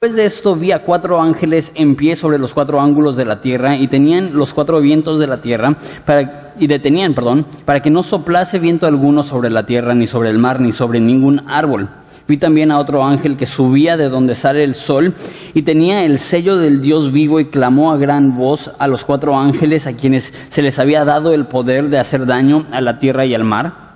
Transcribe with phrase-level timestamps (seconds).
[0.00, 3.40] Después de esto vi a cuatro ángeles en pie sobre los cuatro ángulos de la
[3.40, 7.90] tierra y tenían los cuatro vientos de la tierra para, y detenían, perdón, para que
[7.90, 11.88] no soplase viento alguno sobre la tierra, ni sobre el mar, ni sobre ningún árbol.
[12.28, 15.14] Vi también a otro ángel que subía de donde sale el sol
[15.52, 19.36] y tenía el sello del Dios vivo y clamó a gran voz a los cuatro
[19.36, 23.26] ángeles a quienes se les había dado el poder de hacer daño a la tierra
[23.26, 23.87] y al mar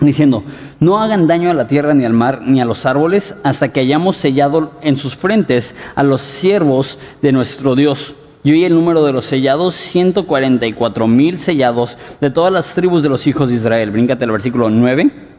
[0.00, 0.44] diciendo,
[0.78, 3.80] no hagan daño a la tierra ni al mar ni a los árboles hasta que
[3.80, 8.14] hayamos sellado en sus frentes a los siervos de nuestro Dios.
[8.44, 13.08] Y oí el número de los sellados, 144 mil sellados de todas las tribus de
[13.08, 13.90] los hijos de Israel.
[13.90, 15.35] Bríncate al versículo 9.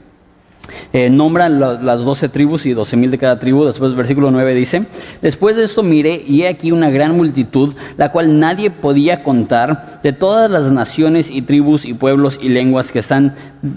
[0.93, 3.65] Eh, nombra las doce tribus y doce mil de cada tribu.
[3.65, 4.85] Después, versículo 9 dice:
[5.21, 9.99] Después de esto miré y he aquí una gran multitud, la cual nadie podía contar,
[10.01, 13.33] de todas las naciones y tribus y pueblos y lenguas que, están,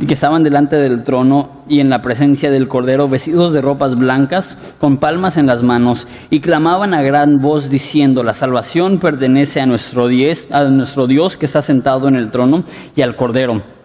[0.06, 4.56] que estaban delante del trono y en la presencia del Cordero, vestidos de ropas blancas,
[4.78, 9.66] con palmas en las manos, y clamaban a gran voz diciendo: La salvación pertenece a
[9.66, 12.62] nuestro, diez, a nuestro Dios que está sentado en el trono
[12.95, 13.80] y al Cordero.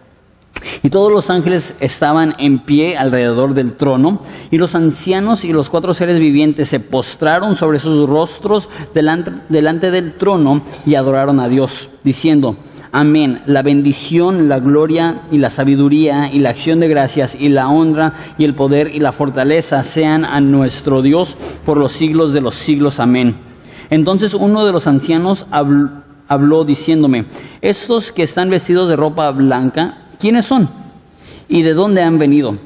[0.82, 5.70] Y todos los ángeles estaban en pie alrededor del trono, y los ancianos y los
[5.70, 11.88] cuatro seres vivientes se postraron sobre sus rostros delante, del trono y adoraron a Dios,
[12.04, 12.56] diciendo,
[12.92, 17.68] Amén, la bendición, la gloria y la sabiduría y la acción de gracias y la
[17.68, 22.40] honra y el poder y la fortaleza sean a nuestro Dios por los siglos de
[22.40, 22.98] los siglos.
[22.98, 23.36] Amén.
[23.90, 27.26] Entonces uno de los ancianos habló diciéndome,
[27.60, 30.68] estos que están vestidos de ropa blanca, ¿quiénes son?
[31.48, 32.56] ¿Y de dónde han venido?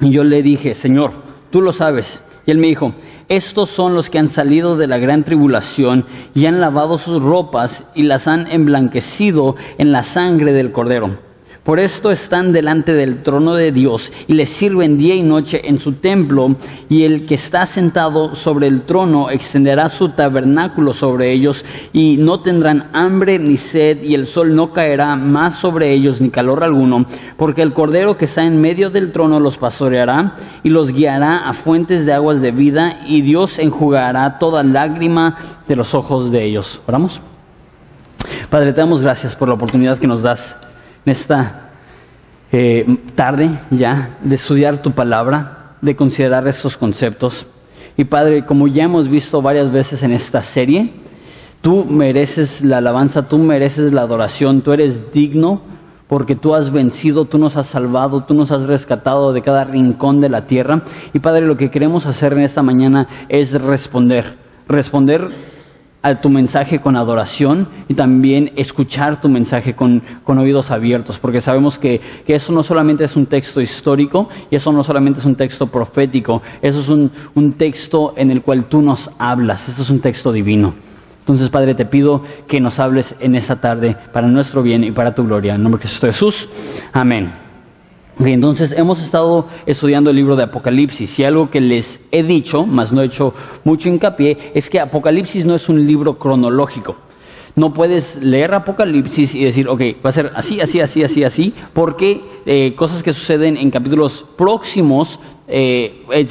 [0.00, 1.12] Y yo le dije, Señor,
[1.50, 2.22] tú lo sabes.
[2.46, 2.92] Y él me dijo,
[3.28, 7.84] estos son los que han salido de la gran tribulación y han lavado sus ropas
[7.94, 11.25] y las han emblanquecido en la sangre del cordero.
[11.66, 15.80] Por esto están delante del trono de Dios y le sirven día y noche en
[15.80, 16.54] su templo,
[16.88, 22.38] y el que está sentado sobre el trono extenderá su tabernáculo sobre ellos, y no
[22.38, 27.04] tendrán hambre ni sed, y el sol no caerá más sobre ellos ni calor alguno,
[27.36, 31.52] porque el cordero que está en medio del trono los pastoreará y los guiará a
[31.52, 36.80] fuentes de aguas de vida, y Dios enjugará toda lágrima de los ojos de ellos.
[36.86, 37.20] Oramos.
[38.50, 40.56] Padre, te damos gracias por la oportunidad que nos das
[41.06, 41.70] esta
[42.52, 42.84] eh,
[43.14, 47.46] tarde ya de estudiar tu palabra, de considerar estos conceptos.
[47.96, 50.92] Y Padre, como ya hemos visto varias veces en esta serie,
[51.62, 55.62] tú mereces la alabanza, tú mereces la adoración, tú eres digno
[56.08, 60.20] porque tú has vencido, tú nos has salvado, tú nos has rescatado de cada rincón
[60.20, 60.82] de la tierra.
[61.12, 64.36] Y Padre, lo que queremos hacer en esta mañana es responder,
[64.68, 65.30] responder
[66.02, 71.78] a tu mensaje con adoración y también escuchar tu mensaje con, oídos abiertos, porque sabemos
[71.78, 75.66] que, eso no solamente es un texto histórico y eso no solamente es un texto
[75.66, 80.00] profético, eso es un, un texto en el cual tú nos hablas, esto es un
[80.00, 80.74] texto divino.
[81.20, 85.12] Entonces, Padre, te pido que nos hables en esta tarde para nuestro bien y para
[85.12, 85.56] tu gloria.
[85.56, 86.48] En nombre de Jesús.
[86.92, 87.45] Amén
[88.24, 92.92] entonces hemos estado estudiando el libro de Apocalipsis y algo que les he dicho, más
[92.92, 93.34] no he hecho
[93.64, 96.96] mucho hincapié, es que Apocalipsis no es un libro cronológico.
[97.54, 101.54] No puedes leer Apocalipsis y decir, ok, va a ser así, así, así, así, así,
[101.72, 105.18] porque eh, cosas que suceden en capítulos próximos
[105.48, 106.26] eh,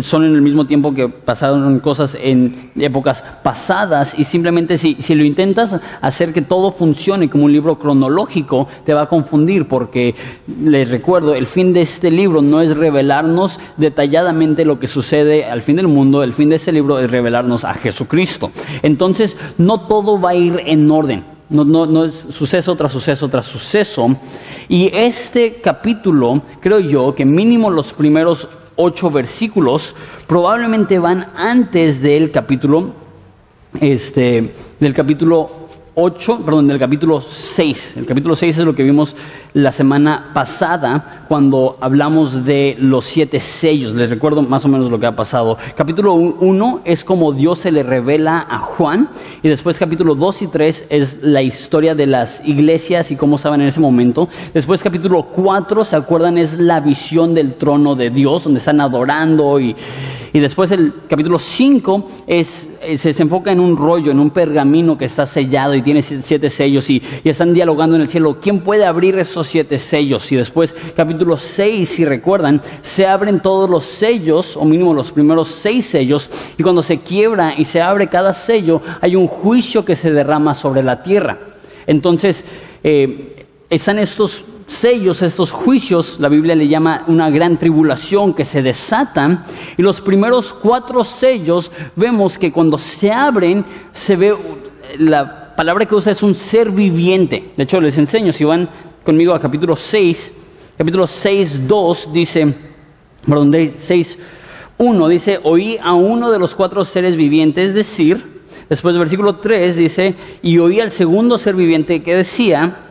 [0.00, 5.14] son en el mismo tiempo que pasaron cosas en épocas pasadas y simplemente si, si,
[5.14, 10.14] lo intentas hacer que todo funcione como un libro cronológico te va a confundir porque
[10.62, 15.60] les recuerdo el fin de este libro no es revelarnos detalladamente lo que sucede al
[15.60, 18.50] fin del mundo el fin de este libro es revelarnos a Jesucristo.
[18.82, 23.28] Entonces no todo va a ir en orden no, no, no, es suceso tras suceso
[23.28, 24.16] tras suceso.
[24.68, 29.94] Y este capítulo, creo yo, que mínimo los primeros ocho versículos
[30.26, 32.92] probablemente van antes del capítulo,
[33.80, 35.63] este, del capítulo
[35.96, 37.98] 8, perdón, del capítulo 6.
[37.98, 39.14] El capítulo 6 es lo que vimos
[39.52, 43.94] la semana pasada cuando hablamos de los siete sellos.
[43.94, 45.56] Les recuerdo más o menos lo que ha pasado.
[45.76, 49.08] Capítulo 1 es como Dios se le revela a Juan
[49.42, 53.60] y después capítulo 2 y 3 es la historia de las iglesias y cómo estaban
[53.60, 54.28] en ese momento.
[54.52, 56.38] Después capítulo 4, ¿se acuerdan?
[56.38, 59.76] Es la visión del trono de Dios donde están adorando y,
[60.34, 64.98] y después el capítulo 5 es, se, se enfoca en un rollo, en un pergamino
[64.98, 68.38] que está sellado y tiene siete sellos y, están dialogando en el cielo.
[68.42, 70.32] ¿Quién puede abrir esos siete sellos?
[70.32, 75.46] Y después, capítulo 6, si recuerdan, se abren todos los sellos, o mínimo los primeros
[75.46, 76.28] seis sellos,
[76.58, 80.54] y cuando se quiebra y se abre cada sello, hay un juicio que se derrama
[80.54, 81.38] sobre la tierra.
[81.86, 82.44] Entonces,
[82.82, 88.62] eh, están estos sellos, estos juicios, la Biblia le llama una gran tribulación que se
[88.62, 89.44] desatan.
[89.76, 94.34] Y los primeros cuatro sellos vemos que cuando se abren se ve,
[94.98, 97.52] la palabra que usa es un ser viviente.
[97.56, 98.68] De hecho, les enseño, si van
[99.04, 100.32] conmigo a capítulo 6,
[100.76, 102.54] capítulo 6, 2 dice,
[103.26, 104.18] perdón, 6,
[104.78, 109.76] 1 dice, oí a uno de los cuatro seres vivientes decir, después del versículo 3
[109.76, 112.83] dice, y oí al segundo ser viviente que decía,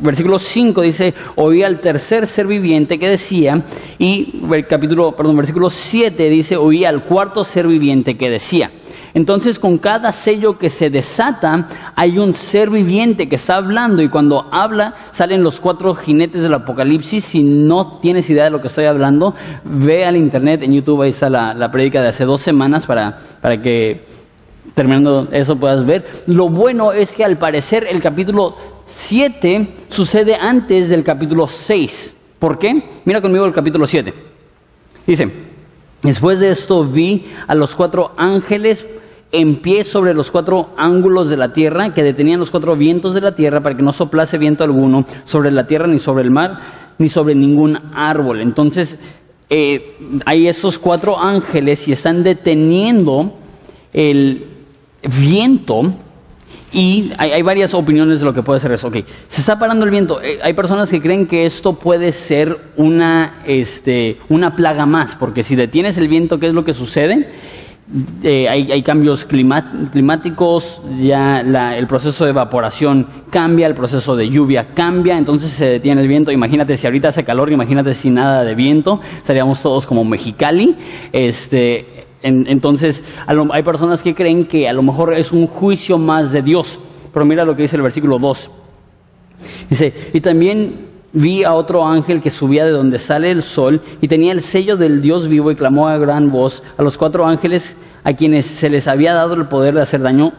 [0.00, 3.62] Versículo 5 dice, oí al tercer ser viviente que decía,
[3.98, 8.70] y el capítulo, perdón, versículo 7 dice, oí al cuarto ser viviente que decía.
[9.14, 14.08] Entonces con cada sello que se desata hay un ser viviente que está hablando y
[14.08, 17.24] cuando habla salen los cuatro jinetes del apocalipsis.
[17.24, 21.10] Si no tienes idea de lo que estoy hablando, ve al internet, en YouTube ahí
[21.10, 24.04] está la, la prédica de hace dos semanas para, para que
[24.74, 26.04] terminando eso puedas ver.
[26.26, 28.56] Lo bueno es que al parecer el capítulo
[28.94, 32.14] 7 sucede antes del capítulo 6.
[32.38, 32.82] ¿Por qué?
[33.04, 34.14] Mira conmigo el capítulo 7.
[35.06, 35.28] Dice,
[36.02, 38.86] después de esto vi a los cuatro ángeles
[39.32, 43.20] en pie sobre los cuatro ángulos de la tierra, que detenían los cuatro vientos de
[43.20, 46.60] la tierra para que no soplase viento alguno sobre la tierra, ni sobre el mar,
[46.98, 48.40] ni sobre ningún árbol.
[48.40, 48.96] Entonces,
[49.50, 53.34] eh, hay esos cuatro ángeles y están deteniendo
[53.92, 54.44] el
[55.20, 55.94] viento
[56.74, 58.88] y hay, varias opiniones de lo que puede ser eso.
[58.88, 59.04] Okay.
[59.28, 60.20] Se está parando el viento.
[60.20, 65.44] Eh, hay personas que creen que esto puede ser una, este, una plaga más, porque
[65.44, 67.30] si detienes el viento, ¿qué es lo que sucede?
[68.22, 75.18] Eh, hay, cambios climáticos, ya el proceso de evaporación cambia, el proceso de lluvia cambia,
[75.18, 76.32] entonces se detiene el viento.
[76.32, 80.74] Imagínate si ahorita hace calor, imagínate si nada de viento, estaríamos todos como Mexicali.
[81.12, 86.42] Este, entonces, hay personas que creen que a lo mejor es un juicio más de
[86.42, 86.80] Dios.
[87.12, 88.50] Pero mira lo que dice el versículo 2.
[89.68, 94.08] Dice, y también vi a otro ángel que subía de donde sale el sol y
[94.08, 97.76] tenía el sello del Dios vivo y clamó a gran voz a los cuatro ángeles
[98.02, 100.32] a quienes se les había dado el poder de hacer daño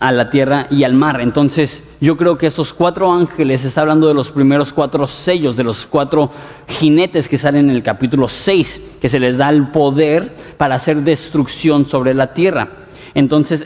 [0.00, 1.20] a la tierra y al mar.
[1.20, 5.64] Entonces, yo creo que estos cuatro ángeles está hablando de los primeros cuatro sellos, de
[5.64, 6.30] los cuatro
[6.68, 11.02] jinetes que salen en el capítulo 6, que se les da el poder para hacer
[11.02, 12.68] destrucción sobre la tierra.
[13.14, 13.64] Entonces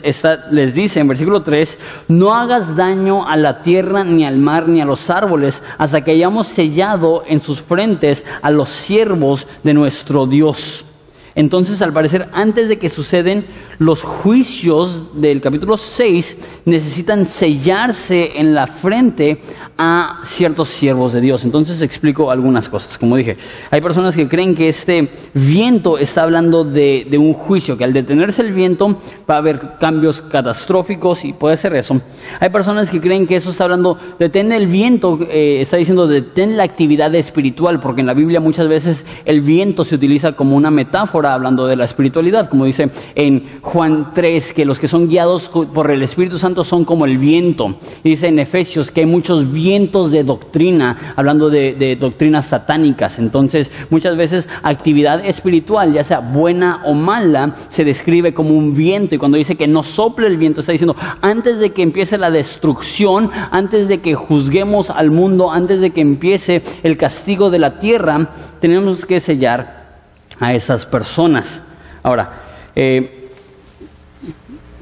[0.51, 1.77] les dice en versículo 3,
[2.07, 6.11] no hagas daño a la tierra, ni al mar, ni a los árboles, hasta que
[6.11, 10.85] hayamos sellado en sus frentes a los siervos de nuestro Dios.
[11.39, 13.45] Entonces, al parecer, antes de que suceden
[13.77, 19.39] los juicios del capítulo 6, necesitan sellarse en la frente
[19.77, 21.45] a ciertos siervos de Dios.
[21.45, 22.97] Entonces explico algunas cosas.
[22.97, 23.37] Como dije,
[23.71, 28.41] hay personas que creen que este viento está hablando de, un juicio, que al detenerse
[28.41, 28.97] el viento
[29.29, 32.01] va a haber cambios catastróficos y puede ser eso.
[32.41, 36.57] Hay personas que creen que eso está hablando, detén el viento, eh, está diciendo detén
[36.57, 40.71] la actividad espiritual, porque en la Biblia muchas veces el viento se utiliza como una
[40.71, 45.49] metáfora hablando de la espiritualidad, como dice en Juan 3, que los que son guiados
[45.49, 47.75] por el Espíritu Santo son como el viento.
[48.03, 53.19] Dice en Efesios que hay muchos vientos de doctrina, hablando de, doctrinas satánicas.
[53.19, 59.15] Entonces, muchas veces actividad espiritual, ya sea buena o mala, se describe como un viento.
[59.15, 62.31] Y cuando dice que no sople el viento, está diciendo, antes de que empiece la
[62.31, 67.79] destrucción, antes de que juzguemos al mundo, antes de que empiece el castigo de la
[67.79, 68.29] tierra,
[68.59, 69.78] tenemos que sellar
[70.39, 71.61] a esas personas.
[72.03, 72.31] Ahora,
[72.75, 73.29] eh,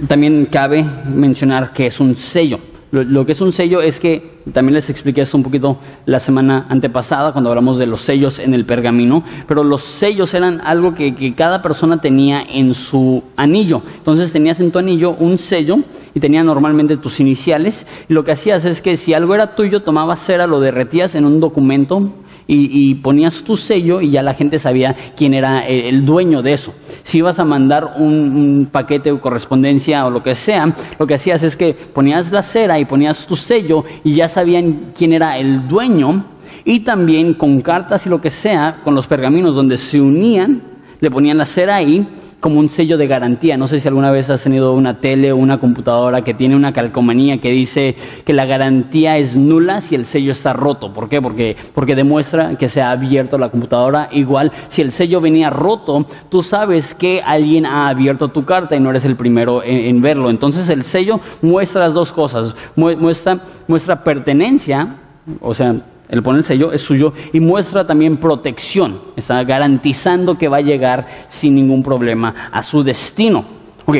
[0.07, 2.59] también cabe mencionar que es un sello.
[2.89, 6.67] Lo, que es un sello es que, también les expliqué esto un poquito la semana
[6.69, 11.13] antepasada cuando hablamos de los sellos en el pergamino, pero los sellos eran algo que,
[11.13, 13.81] que, cada persona tenía en su anillo.
[13.97, 15.79] Entonces tenías en tu anillo un sello
[16.13, 19.81] y tenía normalmente tus iniciales y lo que hacías es que si algo era tuyo,
[19.81, 22.13] tomabas cera, lo derretías en un documento
[22.47, 26.73] y, ponías tu sello y ya la gente sabía quién era el, dueño de eso.
[27.03, 31.43] Si ibas a mandar un, paquete o correspondencia o lo que sea, lo que hacías
[31.43, 35.67] es que ponías la cera y ponías tu sello y ya sabían quién era el
[35.67, 36.25] dueño
[36.63, 40.61] y también con cartas y lo que sea, con los pergaminos donde se unían,
[40.99, 42.07] le ponían la cera ahí
[42.39, 43.57] como un sello de garantía.
[43.57, 46.73] No sé si alguna vez has tenido una tele o una computadora que tiene una
[46.73, 50.93] calcomanía que dice que la garantía es nula si el sello está roto.
[50.93, 51.21] ¿Por qué?
[51.21, 54.09] Porque, porque demuestra que se ha abierto la computadora.
[54.11, 58.79] Igual, si el sello venía roto, tú sabes que alguien ha abierto tu carta y
[58.79, 60.29] no eres el primero en, verlo.
[60.29, 62.55] Entonces el sello muestra las dos cosas.
[62.75, 64.95] Muestra, muestra pertenencia,
[65.41, 65.75] o sea,
[66.09, 69.01] el poner el sello es suyo y muestra también protección.
[69.15, 73.45] Está garantizando que va a llegar sin ningún problema a su destino.
[73.85, 73.97] Ok,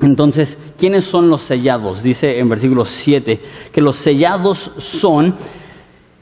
[0.00, 2.02] entonces, ¿quiénes son los sellados?
[2.02, 3.40] Dice en versículo 7
[3.72, 5.34] que los sellados son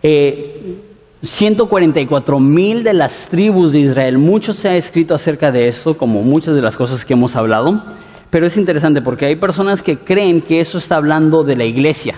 [0.02, 0.78] Eh,
[1.22, 4.18] 144 mil de las tribus de Israel.
[4.18, 7.82] Mucho se ha escrito acerca de esto, como muchas de las cosas que hemos hablado,
[8.30, 12.14] pero es interesante porque hay personas que creen que eso está hablando de la iglesia,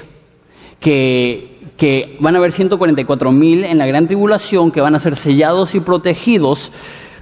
[0.80, 5.16] que, que van a haber 144 mil en la gran tribulación, que van a ser
[5.16, 6.70] sellados y protegidos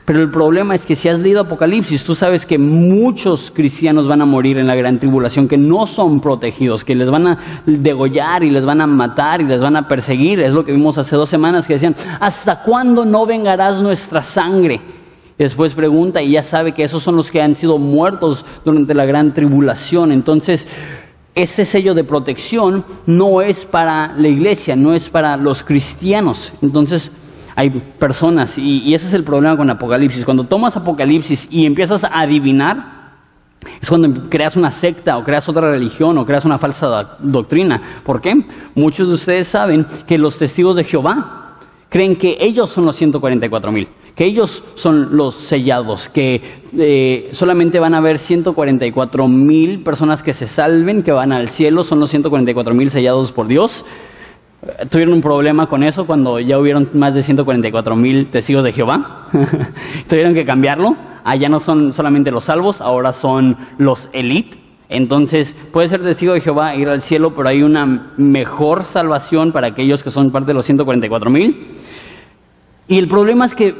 [0.08, 4.22] pero el problema es que si has leído Apocalipsis, tú sabes que muchos cristianos van
[4.22, 8.42] a morir en la gran tribulación, que no son protegidos, que les van a degollar
[8.42, 10.40] y les van a matar y les van a perseguir.
[10.40, 14.80] Es lo que vimos hace dos semanas que decían, ¿hasta cuándo no vengarás nuestra sangre?
[15.36, 19.04] después pregunta y ya sabe que esos son los que han sido muertos durante la
[19.04, 20.10] gran tribulación.
[20.10, 20.66] Entonces,
[21.42, 26.52] ese sello de protección no es para la iglesia, no es para los cristianos.
[26.61, 27.12] Entonces,
[27.54, 30.25] hay personas, y, ese es el problema con Apocalipsis.
[30.25, 32.99] Cuando tomas Apocalipsis y empiezas a adivinar,
[33.80, 37.80] es cuando creas una secta o creas otra religión o creas una falsa doctrina.
[38.04, 38.45] ¿Por qué?
[38.75, 41.57] Muchos de ustedes saben que los testigos de Jehová
[41.88, 46.42] creen que ellos son los 144 mil, que ellos son los sellados, que
[46.76, 51.84] eh, solamente van a haber 144 mil personas que se salven, que van al cielo,
[51.84, 53.84] son los 144 mil sellados por Dios
[54.90, 59.26] tuvieron un problema con eso cuando ya hubieron más de 144 mil testigos de Jehová.
[60.08, 60.96] tuvieron que cambiarlo.
[61.22, 64.58] Allá no son solamente los salvos, ahora son los elite.
[64.88, 69.68] Entonces, puede ser testigo de Jehová ir al cielo, pero hay una mejor salvación para
[69.68, 71.68] aquellos que son parte de los 144 mil.
[72.88, 73.75] Y el problema es que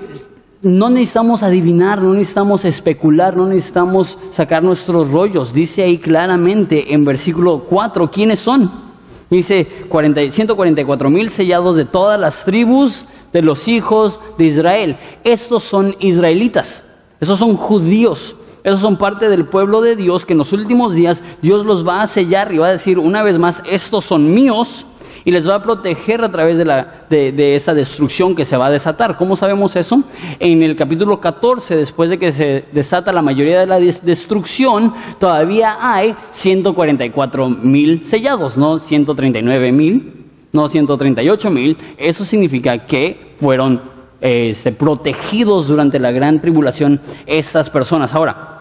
[0.63, 5.53] no necesitamos adivinar, no necesitamos especular, no necesitamos sacar nuestros rollos.
[5.53, 8.89] Dice ahí claramente en versículo 4 quiénes son.
[9.31, 14.97] Dice 144 mil sellados de todas las tribus de los hijos de Israel.
[15.23, 16.83] Estos son israelitas,
[17.21, 18.35] esos son judíos,
[18.65, 22.03] esos son parte del pueblo de Dios que en los últimos días Dios los va
[22.03, 24.87] a sellar y va a decir una vez más, estos son míos
[25.25, 28.67] y les va a proteger a través de, la, de, esa destrucción que se va
[28.67, 29.17] a desatar.
[29.17, 30.03] ¿Cómo sabemos eso?
[30.39, 35.79] En el capítulo 14, después de que se desata la mayoría de la destrucción, todavía
[35.81, 40.13] hay 144 mil sellados, no 139 mil,
[40.53, 41.77] no 138 mil.
[41.97, 43.81] Eso significa que fueron
[44.21, 48.15] este, protegidos durante la gran tribulación estas personas.
[48.15, 48.58] Ahora,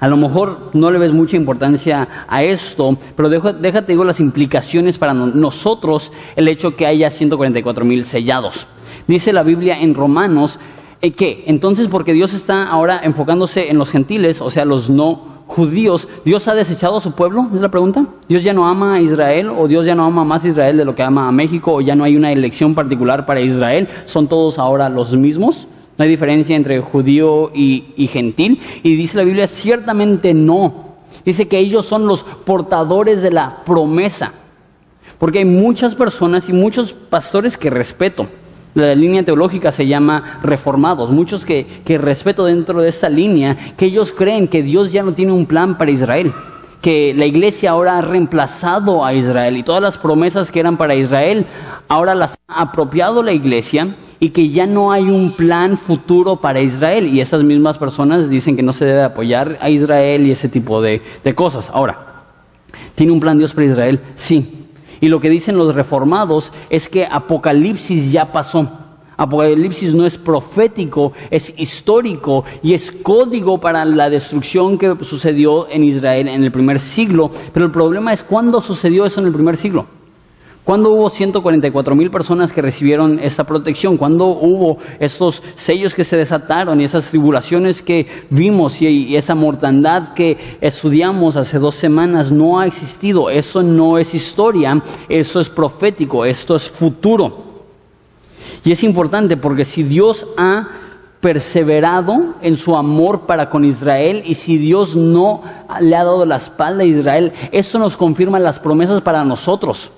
[0.00, 4.98] a lo mejor no le ves mucha importancia a esto, pero déjate digo las implicaciones
[4.98, 8.66] para nosotros el hecho que haya 144 mil sellados.
[9.06, 10.58] Dice la Biblia en Romanos
[11.00, 15.38] eh, que entonces porque Dios está ahora enfocándose en los gentiles, o sea, los no
[15.48, 17.48] judíos, ¿Dios ha desechado a su pueblo?
[17.54, 18.04] Es la pregunta.
[18.28, 20.84] ¿Dios ya no ama a Israel o Dios ya no ama más a Israel de
[20.84, 23.88] lo que ama a México o ya no hay una elección particular para Israel?
[24.04, 25.66] ¿Son todos ahora los mismos?
[25.98, 28.60] No hay diferencia entre judío y, gentil.
[28.84, 30.96] Y dice la Biblia, ciertamente no.
[31.24, 34.32] Dice que ellos son los portadores de la promesa.
[35.18, 38.28] Porque hay muchas personas y muchos pastores que respeto.
[38.74, 41.10] La línea teológica se llama reformados.
[41.10, 45.14] Muchos que, que respeto dentro de esta línea, que ellos creen que Dios ya no
[45.14, 46.32] tiene un plan para Israel
[46.80, 50.94] que la iglesia ahora ha reemplazado a Israel y todas las promesas que eran para
[50.94, 51.46] Israel
[51.88, 56.60] ahora las ha apropiado la iglesia y que ya no hay un plan futuro para
[56.60, 57.12] Israel.
[57.12, 60.80] Y esas mismas personas dicen que no se debe apoyar a Israel y ese tipo
[60.80, 61.70] de, de cosas.
[61.72, 62.24] Ahora,
[62.94, 64.00] ¿tiene un plan Dios para Israel?
[64.14, 64.66] Sí.
[65.00, 68.77] Y lo que dicen los reformados es que Apocalipsis ya pasó.
[69.18, 75.82] Apocalipsis no es profético, es histórico y es código para la destrucción que sucedió en
[75.82, 77.28] Israel en el primer siglo.
[77.52, 79.86] Pero el problema es cuándo sucedió eso en el primer siglo.
[80.68, 83.96] ¿Cuándo hubo 144 mil personas que recibieron esta protección?
[83.96, 90.12] ¿Cuándo hubo estos sellos que se desataron y esas tribulaciones que vimos y, esa mortandad
[90.12, 93.30] que estudiamos hace dos semanas no ha existido?
[93.30, 97.47] Eso no es historia, eso es profético, esto es futuro.
[98.68, 100.68] Y es importante porque si Dios ha
[101.22, 105.40] perseverado en su amor para con Israel y si Dios no
[105.80, 109.90] le ha dado la espalda a Israel, esto nos confirma las promesas para nosotros.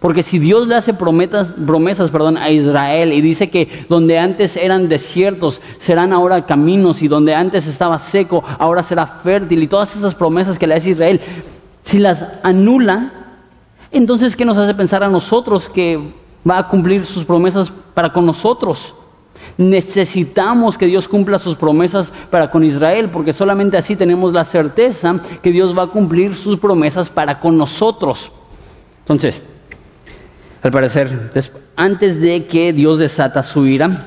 [0.00, 4.56] Porque si Dios le hace promesas, promesas perdón, a Israel y dice que donde antes
[4.56, 9.94] eran desiertos serán ahora caminos y donde antes estaba seco ahora será fértil y todas
[9.94, 11.20] esas promesas que le hace Israel,
[11.84, 13.12] si las anula,
[13.92, 18.26] entonces ¿qué nos hace pensar a nosotros que va a cumplir sus promesas para con
[18.26, 18.94] nosotros?
[19.58, 25.18] Necesitamos que Dios cumpla sus promesas para con Israel, porque solamente así tenemos la certeza
[25.42, 28.30] que Dios va a cumplir sus promesas para con nosotros.
[29.00, 29.40] Entonces,
[30.62, 31.30] al parecer,
[31.76, 34.06] antes de que Dios desata su ira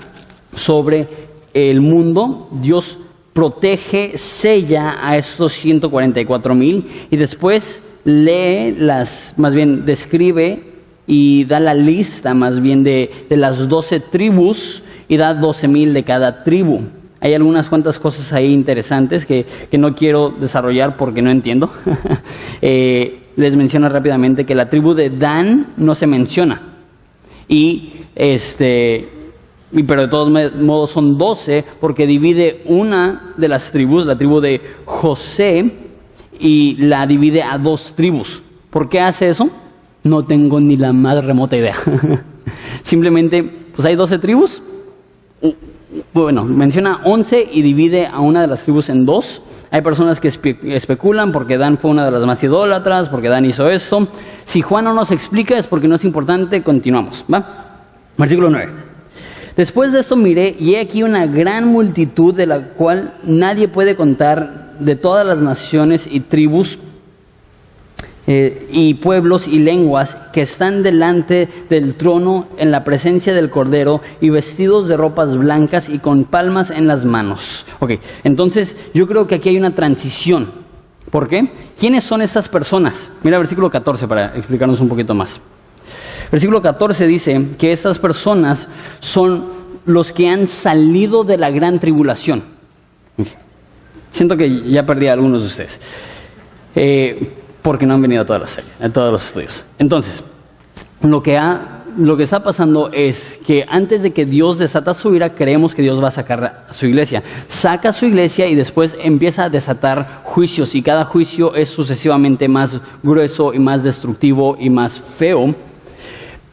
[0.55, 1.07] sobre
[1.53, 2.97] el mundo, Dios
[3.33, 10.68] protege, sella a estos 144 mil y después lee las, más bien describe
[11.09, 15.91] y da la lista más bien de, de las doce tribus y da doce mil
[15.91, 16.81] de cada tribu.
[17.19, 21.69] Hay algunas cuantas cosas ahí interesantes que, que no quiero desarrollar porque no entiendo.
[22.61, 26.61] Eh, les menciono rápidamente que la tribu de Dan no se menciona.
[27.47, 29.07] Y este,
[29.71, 34.41] y, pero de todos modos son doce porque divide una de las tribus, la tribu
[34.41, 35.71] de José,
[36.37, 38.41] y la divide a dos tribus.
[38.69, 39.49] ¿Por qué hace eso?
[40.03, 41.75] No tengo ni la más remota idea.
[42.83, 44.61] Simplemente, pues hay doce tribus.
[46.13, 49.41] Bueno, menciona once y divide a una de las tribus en dos.
[49.71, 53.69] Hay personas que especulan porque Dan fue una de las más idólatras, porque Dan hizo
[53.69, 54.07] esto.
[54.45, 57.23] Si Juan no nos explica es porque no es importante, continuamos.
[57.31, 57.69] ¿va?
[58.17, 58.71] Versículo 9.
[59.55, 63.95] Después de esto miré y he aquí una gran multitud de la cual nadie puede
[63.95, 66.79] contar de todas las naciones y tribus
[68.31, 74.01] eh, y pueblos y lenguas que están delante del trono en la presencia del Cordero
[74.21, 77.65] y vestidos de ropas blancas y con palmas en las manos.
[77.79, 77.93] Ok,
[78.23, 80.45] entonces yo creo que aquí hay una transición.
[81.09, 81.51] ¿Por qué?
[81.75, 83.09] ¿Quiénes son estas personas?
[83.23, 85.41] Mira versículo 14 para explicarnos un poquito más.
[86.31, 88.67] Versículo 14 dice que estas personas
[88.99, 89.47] son
[89.87, 92.43] los que han salido de la gran tribulación.
[94.11, 95.79] Siento que ya perdí a algunos de ustedes.
[96.75, 99.65] Eh, porque no han venido a todas las series, a todos los estudios.
[99.77, 100.23] Entonces,
[101.01, 105.81] lo que, está pasando es que antes de que Dios desata su ira, creemos que
[105.81, 107.23] Dios va a sacar a su iglesia.
[107.47, 112.79] Saca su iglesia y después empieza a desatar juicios y cada juicio es sucesivamente más
[113.01, 115.55] grueso y más destructivo y más feo.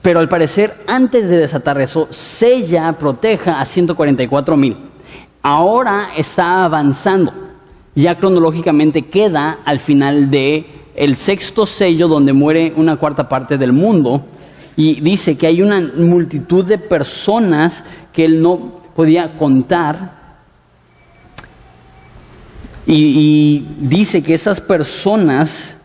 [0.01, 4.77] Pero al parecer, antes de desatar eso, sella, proteja a 144 mil.
[5.43, 7.33] Ahora está avanzando.
[7.97, 13.73] Ya cronológicamente queda al final de el sexto sello donde muere una cuarta parte del
[13.73, 14.25] mundo
[14.77, 20.17] y dice que hay una multitud de personas que él no podía contar
[22.87, 25.77] y, dice que esas personas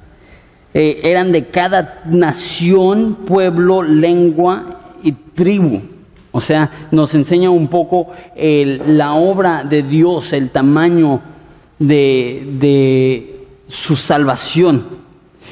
[0.74, 5.81] eh, eran de cada nación, pueblo, lengua y tribu.
[6.31, 11.22] O sea, nos enseña un poco la obra de Dios, el tamaño
[11.79, 13.41] de
[13.72, 15.01] su salvación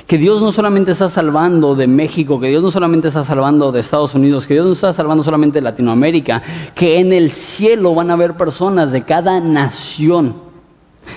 [0.07, 3.79] que Dios no solamente está salvando de México, que Dios no solamente está salvando de
[3.79, 6.41] Estados Unidos, que Dios no está salvando solamente de Latinoamérica,
[6.73, 10.35] que en el cielo van a haber personas de cada nación,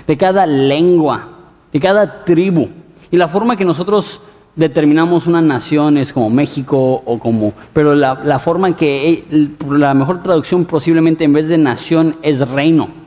[0.07, 1.29] de cada lengua,
[1.73, 2.69] de cada tribu.
[3.11, 4.21] Y la forma que nosotros
[4.57, 9.25] determinamos una nación es como México o como, pero la, forma en que
[9.71, 13.02] la mejor traducción posiblemente en vez de nación es reino.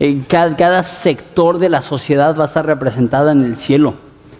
[0.00, 3.94] Eh, cada, sector de la sociedad va a estar representada en el cielo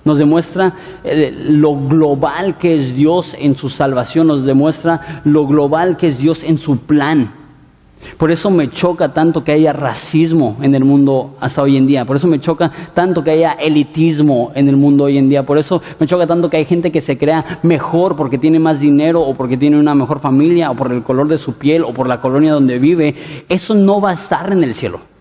[0.05, 5.97] nos demuestra eh, lo global que es Dios en su salvación, nos demuestra lo global
[5.97, 7.31] que es Dios en su plan.
[8.19, 12.05] Por eso me choca tanto que haya racismo en el mundo hasta hoy en día.
[12.05, 15.45] Por eso me choca tanto que haya elitismo en el mundo hoy en día.
[15.45, 18.81] Por eso me choca tanto que hay gente que se crea mejor porque tiene más
[18.81, 21.95] dinero o porque tiene una mejor familia o por el color de su piel o
[21.95, 23.15] por la colonia donde vive.
[23.49, 25.14] Eso no va a estar en el cielo.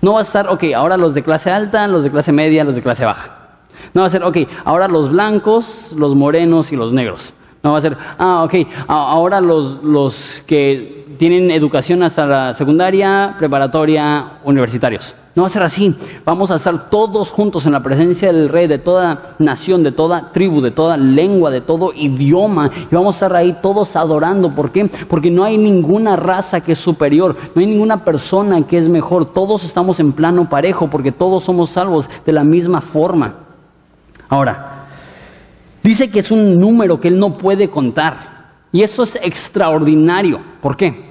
[0.00, 2.74] No va a estar, ok, ahora los de clase alta, los de clase media, los
[2.74, 3.30] de clase baja.
[3.94, 7.34] No va a ser, ok, ahora los blancos, los morenos y los negros.
[7.62, 8.54] No va a ser, ah, ok,
[8.86, 15.14] ahora los, los que tienen educación hasta la secundaria, preparatoria, universitarios.
[15.36, 15.94] No va a ser así.
[16.24, 20.32] Vamos a estar todos juntos en la presencia del Rey de toda nación, de toda
[20.32, 22.70] tribu, de toda lengua, de todo idioma.
[22.90, 24.54] Y vamos a estar ahí todos adorando.
[24.54, 24.88] ¿Por qué?
[25.06, 27.36] Porque no hay ninguna raza que es superior.
[27.54, 29.34] No hay ninguna persona que es mejor.
[29.34, 33.34] Todos estamos en plano parejo porque todos somos salvos de la misma forma.
[34.30, 34.86] Ahora,
[35.82, 38.36] dice que es un número que él no puede contar.
[38.72, 40.40] Y eso es extraordinario.
[40.62, 41.05] ¿Por qué?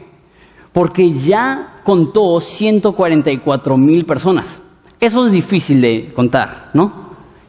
[0.75, 4.59] Porque ya contó 144 mil personas.
[4.99, 6.91] Eso es difícil de contar, ¿no?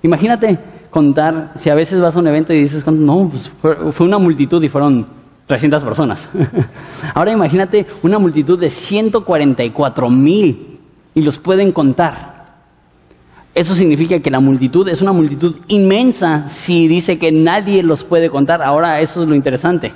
[0.05, 0.57] Imagínate
[0.91, 4.19] contar, si a veces vas a un evento y dices, no, pues fue, fue una
[4.19, 5.09] multitud y fueron
[5.47, 6.31] 300 personas.
[7.15, 10.79] Ahora imagínate una multitud de 144 mil
[11.13, 12.37] y los pueden contar.
[13.57, 18.31] Eso significa que la multitud es una multitud inmensa si dice que nadie los puede
[18.31, 18.63] contar.
[18.63, 19.93] Ahora, eso es lo interesante.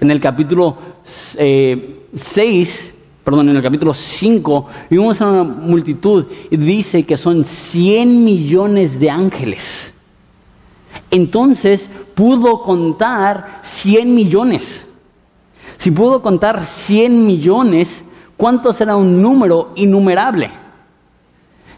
[0.00, 2.92] En el capítulo 6, eh,
[3.22, 8.98] perdón, en el capítulo 5, vimos a una multitud y dice que son 100 millones
[9.00, 9.92] de ángeles.
[11.10, 14.86] Entonces, pudo contar 100 millones.
[15.76, 18.04] Si pudo contar 100 millones,
[18.36, 20.50] ¿cuánto será un número innumerable?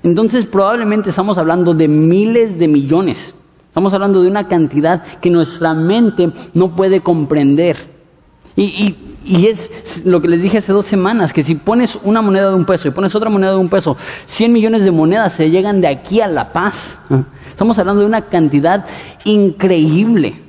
[0.03, 3.35] Entonces probablemente estamos hablando de miles de millones.
[3.67, 7.96] Estamos hablando de una cantidad que nuestra mente no puede comprender.
[8.57, 8.97] Y,
[9.29, 12.65] es lo que les dije hace dos semanas, que si pones una moneda de un
[12.65, 15.89] peso y pones otra moneda de un peso, 100 millones de monedas se llegan de
[15.89, 16.99] aquí a La Paz.
[17.49, 18.87] Estamos hablando de una cantidad
[19.25, 20.41] increíble.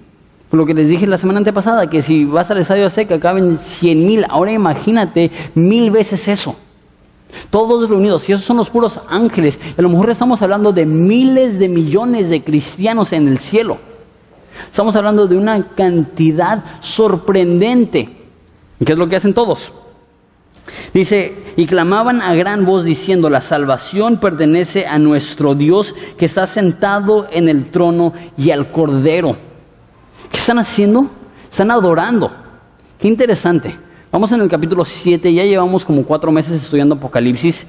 [0.52, 4.06] Lo que les dije la semana antepasada, que si vas al estadio seca caben 100
[4.06, 6.56] mil, ahora imagínate mil veces eso.
[7.50, 9.60] Todos reunidos, y esos son los puros ángeles.
[9.78, 13.80] A lo mejor estamos hablando de miles de millones de cristianos en el cielo.
[14.70, 18.10] Estamos hablando de una cantidad sorprendente.
[18.86, 19.72] ¿Qué es lo que hacen todos?
[20.94, 26.46] Dice, y clamaban a gran voz diciendo, la salvación pertenece a nuestro Dios que está
[26.48, 29.36] sentado en el trono y al Cordero.
[30.30, 31.10] ¿Qué están haciendo?
[31.50, 32.32] Están adorando.
[33.00, 33.76] Qué interesante.
[34.12, 37.68] Vamos en el capítulo 7, ya llevamos como cuatro meses estudiando Apocalipsis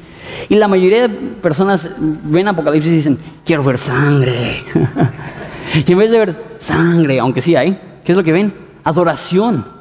[0.48, 4.62] y la mayoría de personas ven Apocalipsis y dicen, quiero ver sangre.
[5.74, 8.54] y en vez de ver sangre, aunque sí hay, ¿qué es lo que ven?
[8.84, 9.78] Adoración.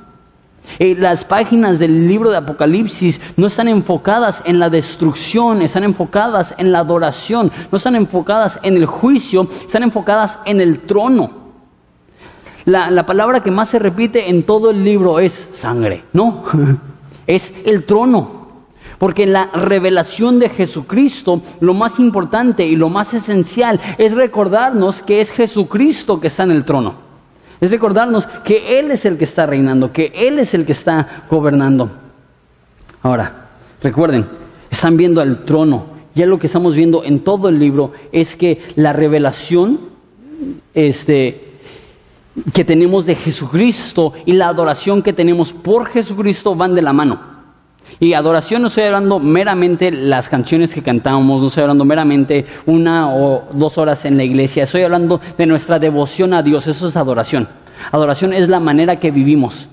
[0.80, 6.54] Eh, las páginas del libro de Apocalipsis no están enfocadas en la destrucción, están enfocadas
[6.58, 11.48] en la adoración, no están enfocadas en el juicio, están enfocadas en el trono.
[12.66, 16.04] La, palabra que más se repite en todo el libro es sangre.
[16.12, 16.44] No,
[17.28, 18.47] es el trono.
[18.98, 25.04] Porque en la revelación de Jesucristo, lo más importante y lo más esencial es recordarnos
[25.04, 26.96] que es Jesucristo que está en el trono.
[27.60, 31.26] Es recordarnos que Él es el que está reinando, que Él es el que está
[31.30, 31.92] gobernando.
[33.04, 33.50] Ahora,
[33.82, 34.28] recuerden,
[34.70, 35.98] están viendo el trono.
[36.16, 39.80] Ya lo que estamos viendo en todo el libro es que la revelación,
[40.74, 41.54] este,
[42.54, 47.37] que tenemos de Jesucristo y la adoración que tenemos por Jesucristo van de la mano.
[48.00, 53.14] Y adoración no estoy hablando meramente las canciones que cantamos, no estoy hablando meramente una
[53.16, 56.96] o dos horas en la iglesia, estoy hablando de nuestra devoción a Dios, eso es
[56.96, 57.48] adoración.
[57.92, 59.68] Adoración es la manera que vivimos.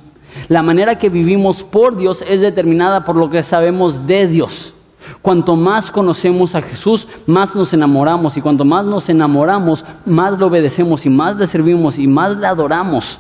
[0.48, 4.74] La manera que vivimos por Dios es determinada por lo que sabemos de Dios.
[5.22, 10.46] Cuanto más conocemos a Jesús, más nos enamoramos y cuanto más nos enamoramos, más lo
[10.46, 13.18] obedecemos y más le servimos y más le adoramos.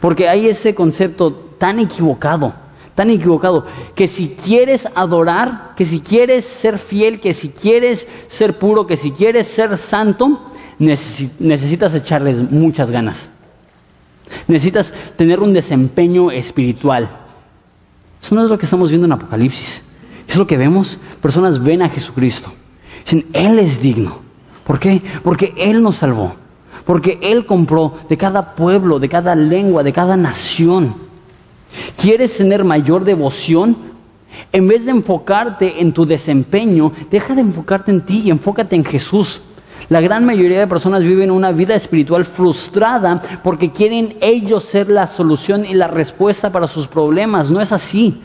[0.00, 2.52] Porque hay ese concepto tan equivocado,
[2.98, 8.58] tan equivocado, que si quieres adorar, que si quieres ser fiel, que si quieres ser
[8.58, 13.30] puro, que si quieres ser santo, necesitas echarles muchas ganas.
[14.48, 17.08] Necesitas tener un desempeño espiritual.
[18.20, 19.80] Eso no es lo que estamos viendo en Apocalipsis.
[20.26, 20.98] Es lo que vemos.
[21.22, 22.52] Personas ven a Jesucristo.
[23.04, 24.22] Dicen, Él es digno.
[24.66, 25.00] ¿Por qué?
[25.22, 26.34] Porque Él nos salvó.
[26.84, 31.07] Porque Él compró de cada pueblo, de cada lengua, de cada nación.
[32.00, 33.76] ¿Quieres tener mayor devoción?
[34.52, 38.84] En vez de enfocarte en tu desempeño, deja de enfocarte en ti y enfócate en
[38.84, 39.40] Jesús.
[39.88, 45.06] La gran mayoría de personas viven una vida espiritual frustrada porque quieren ellos ser la
[45.06, 47.50] solución y la respuesta para sus problemas.
[47.50, 48.20] No es así.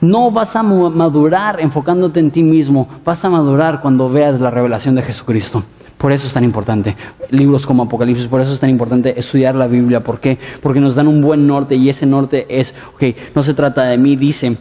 [0.00, 4.94] No vas a madurar enfocándote en ti mismo, vas a madurar cuando veas la revelación
[4.94, 5.64] de Jesucristo.
[5.98, 6.94] Por eso es tan importante.
[7.30, 10.00] Libros como Apocalipsis, por eso es tan importante estudiar la Biblia.
[10.00, 10.38] ¿Por qué?
[10.60, 13.02] Porque nos dan un buen norte y ese norte es, ok,
[13.34, 14.56] no se trata de mí, dice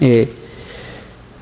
[0.00, 0.32] eh,